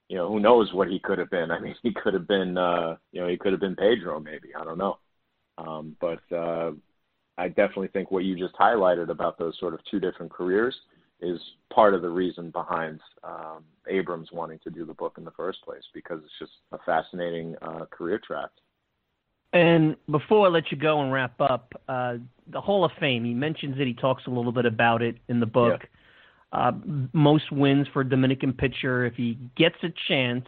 [0.08, 1.50] you know, who knows what he could have been?
[1.50, 4.48] I mean, he could have been, uh, you know, he could have been Pedro, maybe.
[4.58, 4.98] I don't know.
[5.58, 6.72] Um, but uh,
[7.36, 10.74] I definitely think what you just highlighted about those sort of two different careers
[11.20, 11.40] is
[11.72, 15.62] part of the reason behind um, Abrams wanting to do the book in the first
[15.64, 18.50] place because it's just a fascinating uh, career track.
[19.52, 23.34] And before I let you go and wrap up, uh, the Hall of Fame, he
[23.34, 25.80] mentions it, he talks a little bit about it in the book.
[25.80, 25.88] Yeah.
[26.52, 26.72] Uh,
[27.12, 30.46] most wins for a Dominican pitcher if he gets a chance.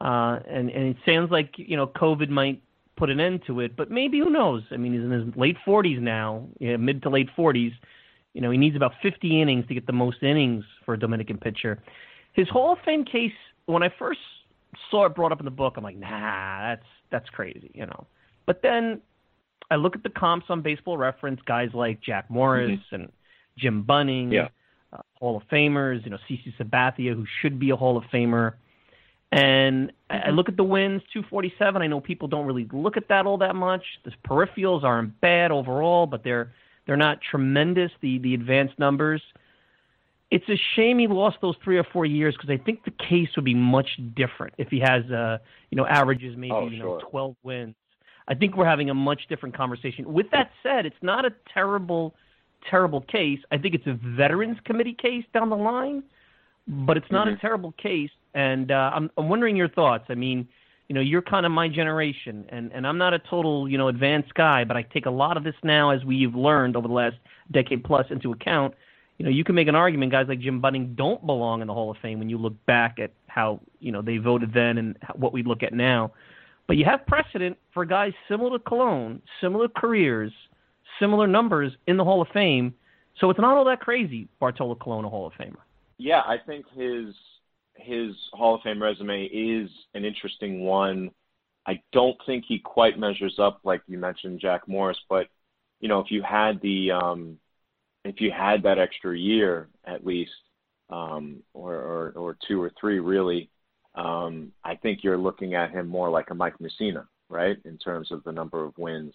[0.00, 2.62] Uh, and, and it sounds like, you know, COVID might
[2.96, 4.62] put an end to it, but maybe who knows?
[4.70, 7.72] I mean, he's in his late 40s now, you know, mid to late 40s.
[8.32, 11.38] You know, he needs about 50 innings to get the most innings for a Dominican
[11.38, 11.82] pitcher.
[12.32, 13.32] His Hall of Fame case,
[13.66, 14.20] when I first
[14.90, 18.06] saw it brought up in the book, I'm like, nah, that's that's crazy, you know.
[18.46, 19.00] But then
[19.70, 22.94] I look at the comps on Baseball Reference, guys like Jack Morris mm-hmm.
[22.94, 23.12] and
[23.58, 24.48] Jim Bunning, yeah.
[24.96, 28.54] Uh, Hall of Famers, you know, CC Sabathia, who should be a Hall of Famer.
[29.32, 30.36] And I mm-hmm.
[30.36, 31.82] look at the wins, 247.
[31.82, 33.82] I know people don't really look at that all that much.
[34.04, 36.52] The peripherals aren't bad overall, but they're
[36.86, 37.90] they're not tremendous.
[38.00, 39.22] The the advanced numbers.
[40.30, 43.28] It's a shame he lost those three or four years because I think the case
[43.36, 45.38] would be much different if he has uh
[45.70, 47.00] you know averages maybe oh, you sure.
[47.00, 47.74] know 12 wins.
[48.28, 50.12] I think we're having a much different conversation.
[50.12, 52.14] With that said, it's not a terrible
[52.70, 53.38] terrible case.
[53.50, 56.02] I think it's a veterans committee case down the line,
[56.66, 57.36] but it's not mm-hmm.
[57.36, 60.04] a terrible case and uh, I'm, I'm wondering your thoughts.
[60.10, 60.46] I mean,
[60.88, 63.88] you know, you're kind of my generation, and, and I'm not a total, you know,
[63.88, 66.94] advanced guy, but I take a lot of this now, as we've learned over the
[66.94, 67.16] last
[67.50, 68.74] decade plus, into account.
[69.16, 71.72] You know, you can make an argument guys like Jim Bunning don't belong in the
[71.72, 74.96] Hall of Fame when you look back at how, you know, they voted then and
[75.14, 76.12] what we look at now.
[76.68, 80.32] But you have precedent for guys similar to Colon, similar careers,
[81.00, 82.74] similar numbers in the Hall of Fame.
[83.20, 85.56] So it's not all that crazy, Bartolo Colon, a Hall of Famer.
[85.98, 87.14] Yeah, I think his
[87.74, 91.10] his Hall of Fame resume is an interesting one.
[91.66, 94.98] I don't think he quite measures up, like you mentioned, Jack Morris.
[95.08, 95.28] But
[95.80, 97.38] you know, if you had the um,
[98.04, 100.30] if you had that extra year at least,
[100.90, 103.50] um, or, or or two or three, really,
[103.94, 108.12] um, I think you're looking at him more like a Mike Mussina, right, in terms
[108.12, 109.14] of the number of wins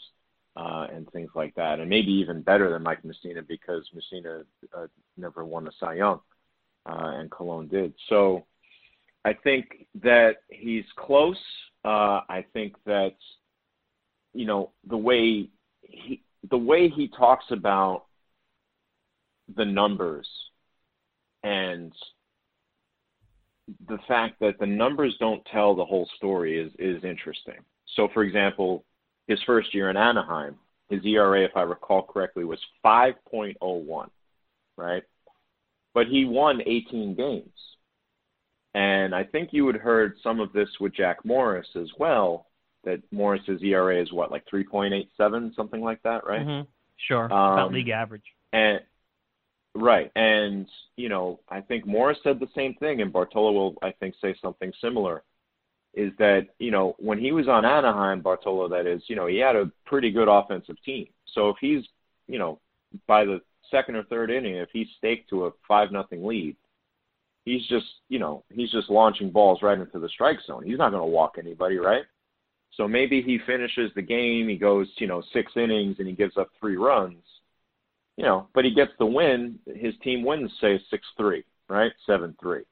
[0.55, 4.43] uh, and things like that, and maybe even better than Mike Mussina because Mussina
[4.77, 4.87] uh,
[5.17, 6.19] never won a Cy Young,
[6.85, 7.93] uh, and Colon did.
[8.09, 8.45] So
[9.23, 11.39] I think that he's close.
[11.85, 13.15] Uh, I think that
[14.33, 15.49] you know the way
[15.81, 18.05] he the way he talks about
[19.55, 20.27] the numbers
[21.43, 21.93] and
[23.87, 27.59] the fact that the numbers don't tell the whole story is is interesting.
[27.95, 28.85] So, for example,
[29.31, 30.55] his first year in Anaheim,
[30.89, 34.09] his ERA, if I recall correctly, was 5.01,
[34.77, 35.03] right?
[35.93, 37.47] But he won 18 games.
[38.73, 42.47] And I think you had heard some of this with Jack Morris as well.
[42.83, 46.45] That Morris's ERA is what, like 3.87, something like that, right?
[46.45, 46.69] Mm-hmm.
[47.07, 48.23] Sure, um, about league average.
[48.53, 48.79] And
[49.75, 50.67] right, and
[50.97, 54.35] you know, I think Morris said the same thing, and Bartolo will, I think, say
[54.41, 55.23] something similar.
[55.93, 59.37] Is that you know when he was on Anaheim, Bartolo, that is, you know, he
[59.37, 61.07] had a pretty good offensive team.
[61.33, 61.83] So if he's,
[62.27, 62.59] you know,
[63.07, 66.55] by the second or third inning, if he's staked to a five nothing lead,
[67.45, 70.63] he's just you know he's just launching balls right into the strike zone.
[70.63, 72.03] He's not going to walk anybody, right?
[72.75, 76.37] So maybe he finishes the game, he goes you know six innings and he gives
[76.37, 77.23] up three runs,
[78.17, 79.59] you know, but he gets the win.
[79.75, 82.63] His team wins, say six three, right, seven three.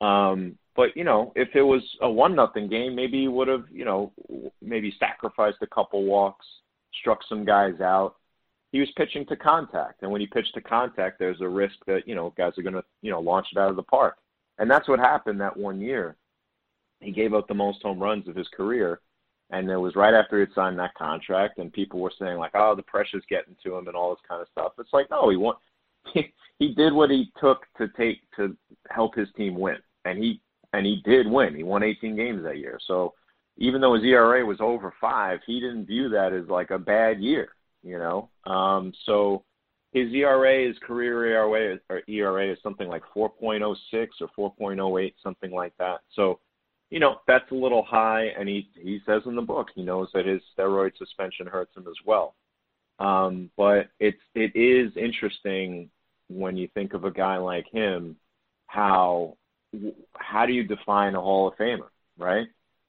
[0.00, 3.64] Um, but you know, if it was a one nothing game, maybe he would have
[3.70, 4.12] you know
[4.62, 6.46] maybe sacrificed a couple walks,
[7.00, 8.16] struck some guys out,
[8.74, 12.08] he was pitching to contact, and when you pitch to contact, there's a risk that
[12.08, 14.16] you know guys are going to you know launch it out of the park,
[14.58, 16.16] and that's what happened that one year.
[16.98, 19.00] He gave up the most home runs of his career,
[19.50, 22.50] and it was right after he had signed that contract, and people were saying like,
[22.54, 24.72] "Oh, the pressure's getting to him," and all this kind of stuff.
[24.80, 25.54] It's like, no, he won.
[26.58, 28.56] he did what he took to take to
[28.90, 30.40] help his team win, and he
[30.74, 31.54] and he did win.
[31.54, 32.78] He won 18 games that year.
[32.86, 33.14] So
[33.56, 37.20] even though his ERA was over five, he didn't view that as like a bad
[37.20, 37.48] year.
[37.82, 39.44] You know, um, so
[39.92, 43.76] his ERA, his career ERA, or ERA is something like 4.06
[44.36, 46.00] or 4.08, something like that.
[46.14, 46.40] So
[46.90, 50.08] you know that's a little high, and he he says in the book he knows
[50.14, 52.34] that his steroid suspension hurts him as well.
[52.98, 55.90] Um, but it's it is interesting
[56.28, 58.16] when you think of a guy like him,
[58.66, 59.36] how
[60.16, 61.88] how do you define a Hall of Famer,
[62.18, 62.46] right?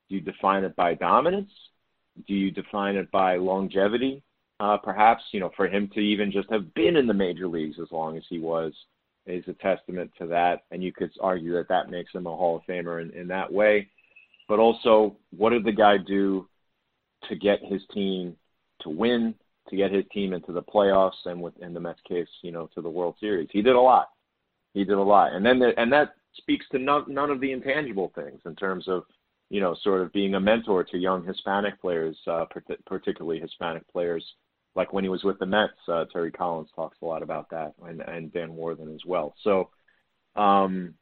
[0.10, 1.52] Do you define it by dominance?
[2.28, 4.22] Do you define it by longevity?
[4.60, 7.78] Uh, perhaps you know for him to even just have been in the major leagues
[7.82, 8.74] as long as he was
[9.26, 12.58] is a testament to that, and you could argue that that makes him a Hall
[12.58, 13.90] of Famer in, in that way
[14.48, 16.48] but also what did the guy do
[17.30, 18.36] to get his team
[18.82, 19.34] to win,
[19.70, 22.70] to get his team into the playoffs, and with in the Mets case, you know,
[22.76, 23.50] to the World Series.
[23.52, 24.10] He did a lot.
[24.74, 27.52] He did a lot, and then the, and that speaks to none, none of the
[27.52, 29.04] intangible things in terms of
[29.50, 32.46] you know sort of being a mentor to young Hispanic players, uh,
[32.86, 34.24] particularly Hispanic players.
[34.76, 37.74] Like when he was with the Mets, uh, Terry Collins talks a lot about that,
[37.88, 39.34] and, and Dan Warthen as well.
[39.42, 39.70] So,
[40.36, 40.96] um,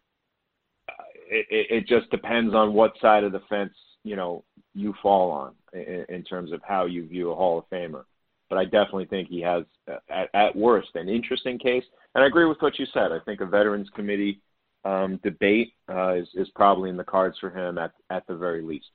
[1.27, 3.73] it, it just depends on what side of the fence
[4.03, 4.43] you know
[4.75, 8.03] you fall on in, in terms of how you view a Hall of Famer.
[8.49, 9.63] But I definitely think he has,
[10.09, 11.85] at, at worst, an interesting case.
[12.13, 13.11] And I agree with what you said.
[13.11, 14.41] I think a Veterans Committee
[14.85, 18.61] um, debate uh, is, is probably in the cards for him at at the very
[18.61, 18.87] least.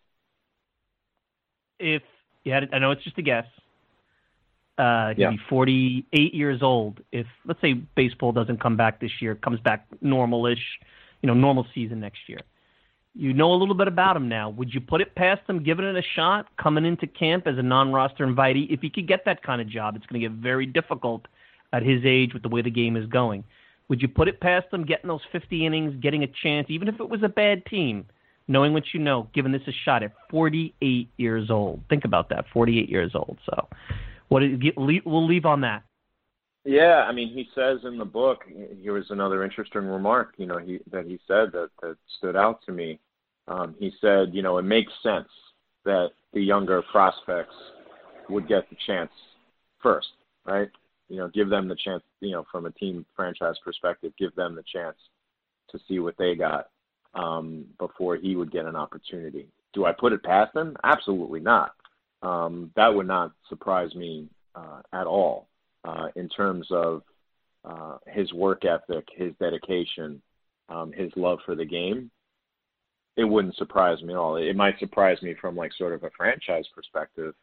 [1.78, 2.02] If
[2.44, 3.46] you had, I know it's just a guess.
[4.76, 5.30] Uh, he'd yeah.
[5.30, 7.00] be 48 years old.
[7.10, 10.78] If let's say baseball doesn't come back this year, comes back normal-ish
[11.22, 12.40] you know, normal season next year.
[13.14, 14.50] You know a little bit about him now.
[14.50, 17.62] Would you put it past him, giving it a shot, coming into camp as a
[17.62, 18.70] non-roster invitee?
[18.70, 21.26] If he could get that kind of job, it's going to get very difficult
[21.72, 23.44] at his age with the way the game is going.
[23.88, 27.00] Would you put it past him, getting those 50 innings, getting a chance, even if
[27.00, 28.04] it was a bad team,
[28.46, 31.80] knowing what you know, giving this a shot at 48 years old?
[31.88, 33.38] Think about that, 48 years old.
[33.46, 33.68] So,
[34.28, 34.42] what
[34.76, 35.84] we'll leave on that.
[36.64, 38.44] Yeah, I mean, he says in the book.
[38.82, 40.34] Here was another interesting remark.
[40.36, 43.00] You know, he that he said that that stood out to me.
[43.46, 45.28] Um, he said, you know, it makes sense
[45.86, 47.54] that the younger prospects
[48.28, 49.10] would get the chance
[49.82, 50.08] first,
[50.44, 50.68] right?
[51.08, 52.02] You know, give them the chance.
[52.20, 54.96] You know, from a team franchise perspective, give them the chance
[55.70, 56.68] to see what they got
[57.14, 59.48] um, before he would get an opportunity.
[59.74, 60.76] Do I put it past him?
[60.84, 61.72] Absolutely not.
[62.22, 65.48] Um, that would not surprise me uh, at all
[65.84, 67.02] uh, in terms of
[67.64, 70.20] uh, his work ethic, his dedication,
[70.68, 72.10] um, his love for the game,
[73.16, 74.36] it wouldn't surprise me at all.
[74.36, 77.34] It might surprise me from like sort of a franchise perspective,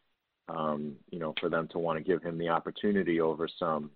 [0.47, 3.91] um, you know, for them to want to give him the opportunity over some,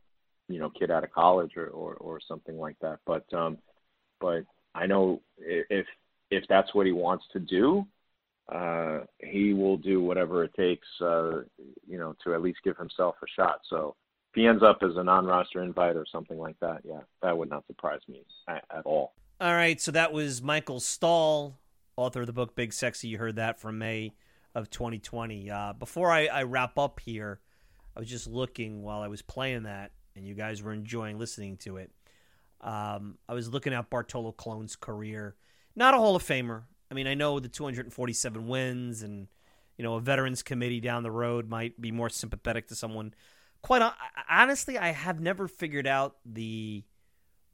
[0.47, 2.99] you know, kid out of college or or, or something like that.
[3.05, 3.57] But um,
[4.19, 4.43] but
[4.75, 5.85] I know if
[6.31, 7.85] if that's what he wants to do,
[8.51, 11.41] uh, he will do whatever it takes, uh,
[11.87, 13.61] you know, to at least give himself a shot.
[13.69, 13.95] So
[14.31, 17.49] if he ends up as a non-roster invite or something like that, yeah, that would
[17.49, 19.13] not surprise me at, at all.
[19.41, 21.57] All right, so that was Michael Stahl,
[21.95, 23.07] author of the book Big Sexy.
[23.07, 24.13] You heard that from May
[24.55, 25.49] of 2020.
[25.49, 27.39] Uh, before I, I wrap up here,
[27.95, 31.57] I was just looking while I was playing that, and you guys were enjoying listening
[31.57, 31.91] to it.
[32.61, 35.35] Um, I was looking at Bartolo Colon's career.
[35.75, 36.63] Not a Hall of Famer.
[36.91, 39.27] I mean, I know the 247 wins, and
[39.77, 43.13] you know a Veterans Committee down the road might be more sympathetic to someone
[43.61, 43.81] quite
[44.29, 46.83] honestly, I have never figured out the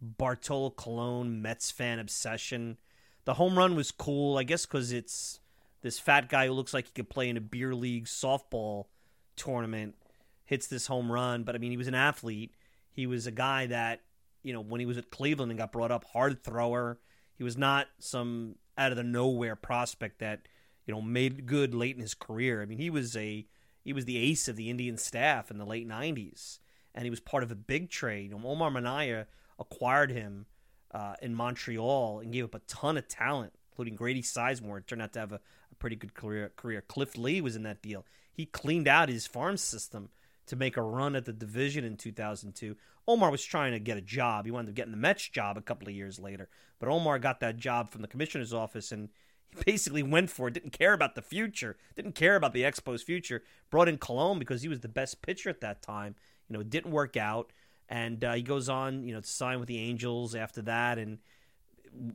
[0.01, 2.77] Bartolo Colon Mets fan obsession.
[3.25, 5.39] The home run was cool, I guess, because it's
[5.85, 8.85] this fat guy who looks like he could play in a beer league softball
[9.35, 9.93] tournament
[10.43, 11.43] hits this home run.
[11.43, 12.55] But I mean, he was an athlete.
[12.89, 14.01] He was a guy that
[14.41, 16.97] you know when he was at Cleveland and got brought up, hard thrower.
[17.37, 20.47] He was not some out of the nowhere prospect that
[20.87, 22.63] you know made good late in his career.
[22.63, 23.45] I mean, he was a
[23.83, 26.57] he was the ace of the Indian staff in the late 90s,
[26.95, 28.33] and he was part of a big trade.
[28.33, 29.27] Omar Minaya
[29.59, 30.47] acquired him
[30.91, 34.79] uh, in Montreal and gave up a ton of talent, including Grady Sizemore.
[34.79, 35.39] It turned out to have a,
[35.75, 36.81] a pretty good career, career.
[36.81, 38.05] Cliff Lee was in that deal.
[38.31, 40.09] He cleaned out his farm system
[40.47, 42.75] to make a run at the division in 2002.
[43.07, 44.45] Omar was trying to get a job.
[44.45, 46.49] He wound up getting the Mets job a couple of years later.
[46.79, 49.09] But Omar got that job from the commissioner's office, and
[49.49, 53.03] he basically went for it, didn't care about the future, didn't care about the Expos'
[53.03, 53.43] future.
[53.69, 56.15] Brought in Colon because he was the best pitcher at that time.
[56.47, 57.51] You know, it didn't work out,
[57.89, 61.19] and uh, he goes on, you know, to sign with the Angels after that, and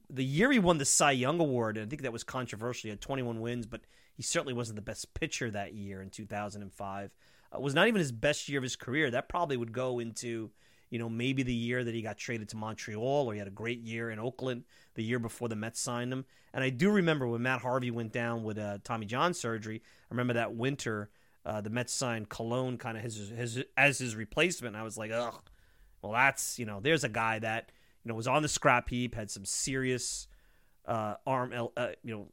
[0.09, 2.89] the year he won the Cy Young Award, and I think that was controversial.
[2.89, 3.83] He had 21 wins, but
[4.15, 7.11] he certainly wasn't the best pitcher that year in 2005.
[7.53, 9.11] Uh, was not even his best year of his career.
[9.11, 10.51] That probably would go into,
[10.91, 13.53] you know, maybe the year that he got traded to Montreal, or he had a
[13.53, 16.25] great year in Oakland the year before the Mets signed him.
[16.53, 19.83] And I do remember when Matt Harvey went down with uh, Tommy John surgery.
[19.85, 21.11] I remember that winter,
[21.47, 24.77] uh, the Mets signed Colon kind of his, his as his replacement.
[24.77, 25.43] I was like, ugh.
[26.03, 27.73] Well, that's you know, there's a guy that
[28.05, 30.27] you know was on the scrap heap, had some serious
[30.87, 32.29] uh, arm, uh, you know,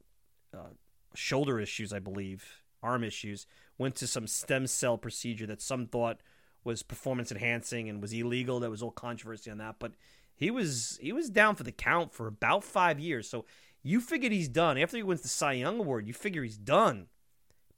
[0.58, 0.74] uh,
[1.14, 3.46] shoulder issues, I believe, arm issues.
[3.78, 6.20] Went to some stem cell procedure that some thought
[6.64, 8.60] was performance enhancing and was illegal.
[8.60, 9.94] There was all controversy on that, but
[10.36, 13.30] he was he was down for the count for about five years.
[13.30, 13.46] So
[13.84, 16.08] you figured he's done after he wins the Cy Young Award.
[16.08, 17.08] You figure he's done.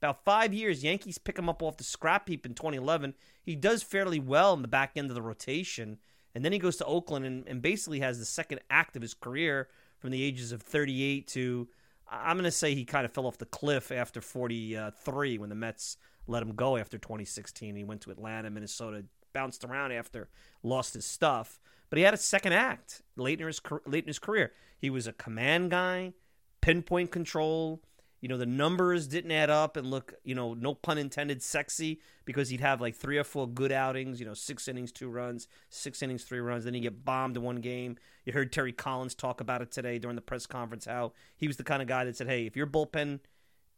[0.00, 3.14] About five years, Yankees pick him up off the scrap heap in 2011.
[3.42, 5.98] He does fairly well in the back end of the rotation,
[6.34, 9.14] and then he goes to Oakland and, and basically has the second act of his
[9.14, 11.68] career from the ages of 38 to
[12.10, 15.54] I'm going to say he kind of fell off the cliff after 43 when the
[15.54, 15.96] Mets
[16.26, 17.76] let him go after 2016.
[17.76, 20.28] He went to Atlanta, Minnesota, bounced around after,
[20.62, 21.60] lost his stuff.
[21.88, 24.52] But he had a second act late in his late in his career.
[24.78, 26.12] He was a command guy,
[26.60, 27.82] pinpoint control.
[28.20, 32.00] You know the numbers didn't add up and look, you know, no pun intended, sexy
[32.24, 34.20] because he'd have like three or four good outings.
[34.20, 36.64] You know, six innings, two runs, six innings, three runs.
[36.64, 37.96] Then he get bombed in one game.
[38.24, 40.84] You heard Terry Collins talk about it today during the press conference.
[40.84, 43.20] How he was the kind of guy that said, "Hey, if your bullpen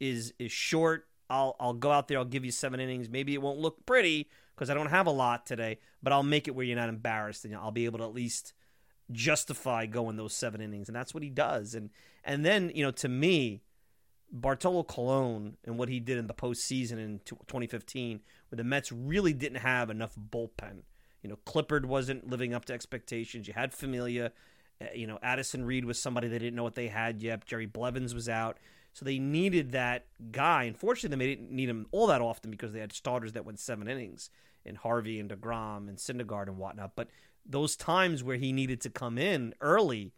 [0.01, 2.19] is is short, I'll I'll go out there.
[2.19, 3.09] I'll give you seven innings.
[3.09, 6.48] Maybe it won't look pretty, because I don't have a lot today, but I'll make
[6.48, 8.52] it where you're not embarrassed and I'll be able to at least
[9.10, 10.89] justify going those seven innings.
[10.89, 11.74] And that's what he does.
[11.74, 11.90] And
[12.24, 13.62] and then, you know, to me,
[14.33, 19.35] Bartolo Colon and what he did in the postseason in 2015, where the Mets really
[19.35, 20.83] didn't have enough bullpen.
[21.23, 23.47] You know, Clippard wasn't living up to expectations.
[23.47, 24.33] You had Familia.
[24.81, 27.47] Eh, you know, Addison Reed was somebody they didn't know what they had yet.
[27.47, 28.59] Jerry Blevins was out.
[28.95, 30.65] So they needed that guy.
[30.65, 33.89] Unfortunately, they didn't need him all that often because they had starters that went seven
[33.89, 34.31] innings
[34.65, 36.93] in Harvey and DeGrom and Syndergaard and whatnot.
[36.95, 37.09] But
[37.45, 40.13] those times where he needed to come in early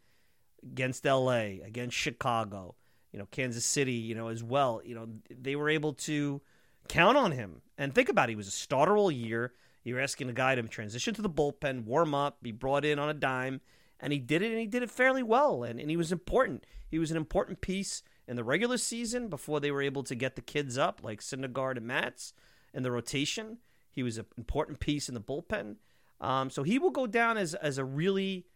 [0.62, 2.74] against LA, against Chicago,
[3.15, 6.41] you know, Kansas City, you know, as well, you know, they were able to
[6.89, 7.62] count on him.
[7.78, 9.53] And think about it, he was a starter all year.
[9.85, 13.09] You're asking a guy to transition to the bullpen, warm up, be brought in on
[13.09, 13.61] a dime,
[14.01, 15.62] and he did it and he did it fairly well.
[15.62, 16.66] And, and he was important.
[16.89, 20.35] He was an important piece in the regular season before they were able to get
[20.35, 22.32] the kids up, like Syndergaard and Matz,
[22.73, 23.59] in the rotation.
[23.93, 25.77] He was an important piece in the bullpen.
[26.20, 28.47] Um, so he will go down as, as a really,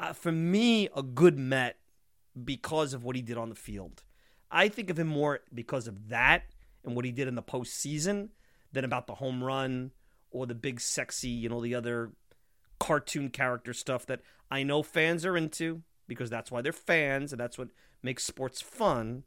[0.00, 1.76] uh, for me, a good Met
[2.44, 4.02] because of what he did on the field.
[4.50, 6.44] I think of him more because of that
[6.84, 8.28] and what he did in the postseason
[8.72, 9.92] than about the home run
[10.30, 12.12] or the big, sexy, you know, the other
[12.78, 17.40] cartoon character stuff that I know fans are into because that's why they're fans and
[17.40, 17.68] that's what
[18.02, 19.24] makes sports fun.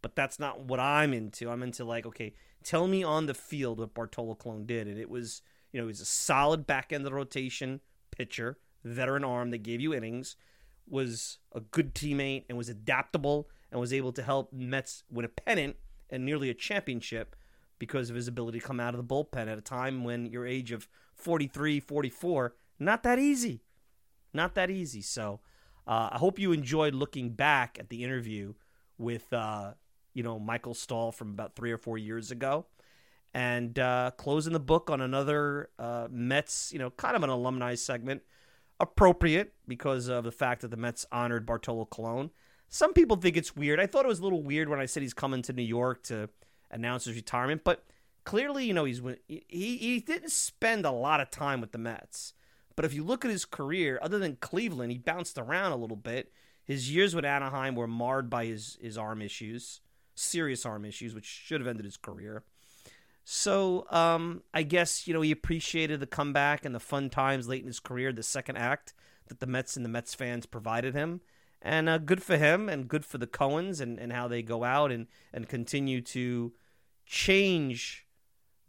[0.00, 1.48] But that's not what I'm into.
[1.48, 2.34] I'm into like, okay,
[2.64, 5.88] tell me on the field what Bartolo Colon did, and it was, you know, he
[5.88, 7.80] was a solid back end of the rotation
[8.10, 10.34] pitcher, veteran arm that gave you innings,
[10.92, 15.28] was a good teammate, and was adaptable, and was able to help Mets win a
[15.28, 15.76] pennant
[16.10, 17.34] and nearly a championship
[17.78, 20.46] because of his ability to come out of the bullpen at a time when your
[20.46, 20.86] age of
[21.16, 23.62] 43, 44, not that easy.
[24.34, 25.02] Not that easy.
[25.02, 25.40] So
[25.86, 28.54] uh, I hope you enjoyed looking back at the interview
[28.98, 29.72] with uh,
[30.14, 32.66] you know Michael Stahl from about three or four years ago,
[33.34, 37.74] and uh, closing the book on another uh, Mets, you know, kind of an alumni
[37.74, 38.22] segment,
[38.82, 42.30] appropriate because of the fact that the Mets honored Bartolo Colon.
[42.68, 43.78] Some people think it's weird.
[43.78, 46.02] I thought it was a little weird when I said he's coming to New York
[46.04, 46.28] to
[46.70, 47.84] announce his retirement, but
[48.24, 52.34] clearly, you know, he's he he didn't spend a lot of time with the Mets.
[52.74, 55.96] But if you look at his career, other than Cleveland, he bounced around a little
[55.96, 56.32] bit.
[56.64, 59.80] His years with Anaheim were marred by his, his arm issues,
[60.14, 62.44] serious arm issues, which should have ended his career.
[63.24, 67.60] So um, I guess you know he appreciated the comeback and the fun times late
[67.60, 68.94] in his career, the second act
[69.28, 71.20] that the Mets and the Mets fans provided him,
[71.60, 74.64] and uh, good for him and good for the Cohens and, and how they go
[74.64, 76.52] out and and continue to
[77.06, 78.06] change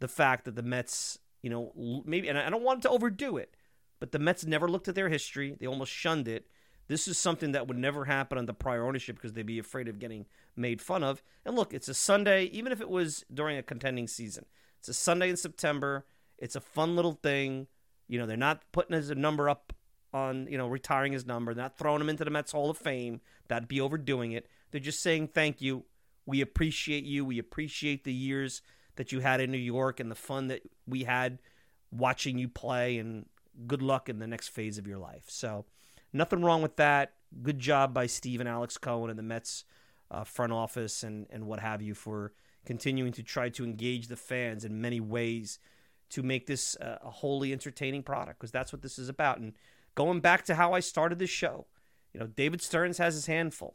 [0.00, 3.56] the fact that the Mets, you know, maybe and I don't want to overdo it,
[3.98, 5.56] but the Mets never looked at their history.
[5.58, 6.46] They almost shunned it.
[6.86, 9.98] This is something that would never happen under prior ownership because they'd be afraid of
[9.98, 11.22] getting made fun of.
[11.44, 14.44] And look, it's a Sunday, even if it was during a contending season.
[14.78, 16.04] It's a Sunday in September.
[16.38, 17.68] It's a fun little thing.
[18.06, 19.72] You know, they're not putting his number up
[20.12, 21.54] on, you know, retiring his number.
[21.54, 23.20] They're not throwing him into the Mets Hall of Fame.
[23.48, 24.46] That'd be overdoing it.
[24.70, 25.84] They're just saying thank you.
[26.26, 27.24] We appreciate you.
[27.24, 28.62] We appreciate the years
[28.96, 31.40] that you had in New York and the fun that we had
[31.90, 33.26] watching you play and
[33.66, 35.24] good luck in the next phase of your life.
[35.28, 35.64] So,
[36.14, 37.12] nothing wrong with that.
[37.42, 39.64] Good job by Steve and Alex Cohen and the Mets
[40.10, 42.32] uh, front office and, and what have you for
[42.64, 45.58] continuing to try to engage the fans in many ways
[46.10, 49.38] to make this uh, a wholly entertaining product because that's what this is about.
[49.38, 49.52] And
[49.94, 51.66] going back to how I started this show,
[52.12, 53.74] you know, David Stearns has his handful,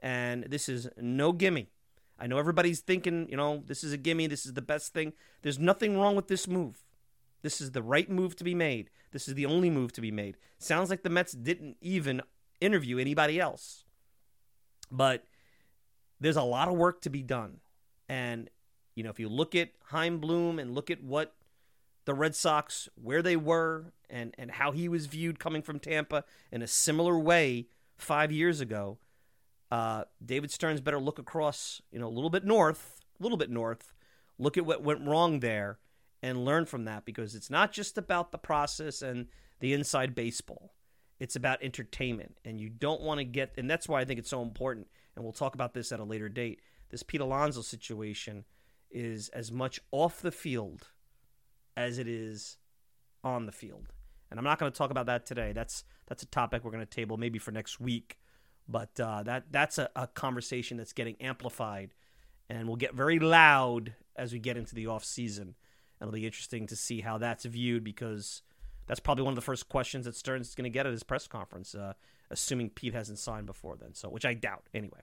[0.00, 1.70] and this is no gimme.
[2.18, 5.14] I know everybody's thinking, you know, this is a gimme, this is the best thing.
[5.40, 6.84] There's nothing wrong with this move.
[7.42, 8.90] This is the right move to be made.
[9.10, 10.36] This is the only move to be made.
[10.58, 12.22] Sounds like the Mets didn't even
[12.60, 13.84] interview anybody else.
[14.90, 15.26] But
[16.20, 17.58] there's a lot of work to be done.
[18.08, 18.48] And,
[18.94, 21.34] you know, if you look at Chaim Bloom and look at what
[22.04, 26.24] the Red Sox, where they were, and, and how he was viewed coming from Tampa
[26.50, 27.66] in a similar way
[27.96, 28.98] five years ago,
[29.70, 33.50] uh, David Stearns better look across, you know, a little bit north, a little bit
[33.50, 33.94] north,
[34.38, 35.78] look at what went wrong there
[36.22, 39.26] and learn from that because it's not just about the process and
[39.60, 40.74] the inside baseball.
[41.18, 42.36] It's about entertainment.
[42.44, 44.86] And you don't want to get, and that's why I think it's so important.
[45.14, 46.60] And we'll talk about this at a later date.
[46.90, 48.44] This Pete Alonso situation
[48.90, 50.88] is as much off the field
[51.76, 52.58] as it is
[53.24, 53.92] on the field.
[54.30, 55.52] And I'm not going to talk about that today.
[55.52, 58.18] That's that's a topic we're going to table maybe for next week.
[58.68, 61.94] But uh, that that's a, a conversation that's getting amplified
[62.48, 65.54] and will get very loud as we get into the off season
[66.02, 68.42] it'll be interesting to see how that's viewed because
[68.86, 71.02] that's probably one of the first questions that Stearns is going to get at his
[71.02, 71.94] press conference, uh,
[72.30, 73.94] assuming Pete hasn't signed before then.
[73.94, 75.00] So, which I doubt anyway.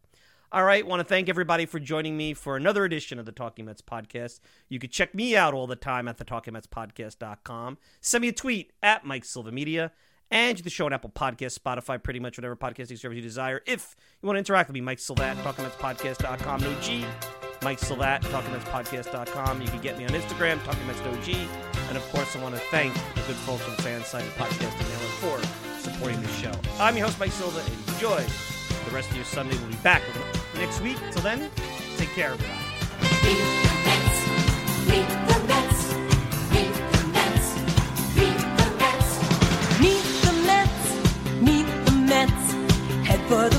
[0.51, 3.65] All right, want to thank everybody for joining me for another edition of the Talking
[3.65, 4.39] Mets podcast.
[4.67, 7.77] You can check me out all the time at the talkingmetspodcast.com.
[8.01, 9.91] Send me a tweet at Mike Silva Media.
[10.31, 13.61] And you can show on Apple Podcasts, Spotify, pretty much whatever podcasting service you desire.
[13.65, 16.61] If you want to interact with me, Mike Silva at talkingmetspodcast.com.
[16.61, 17.05] No G.
[17.61, 19.61] Mike Silvat, TalkingMetsPodcast.com.
[19.61, 21.48] You can get me on Instagram, TalkingMetsOG.
[21.90, 25.41] And of course, I want to thank the good folks from Fansided Podcasting Network for
[25.80, 26.52] supporting this show.
[26.80, 27.61] I'm your host, Mike Silva.
[27.94, 28.23] Enjoy
[28.86, 29.57] the rest of your Sunday.
[29.57, 30.02] We'll be back
[30.56, 30.98] next week.
[31.11, 31.49] Till then,
[31.98, 32.56] take care, everybody.
[43.30, 43.59] For the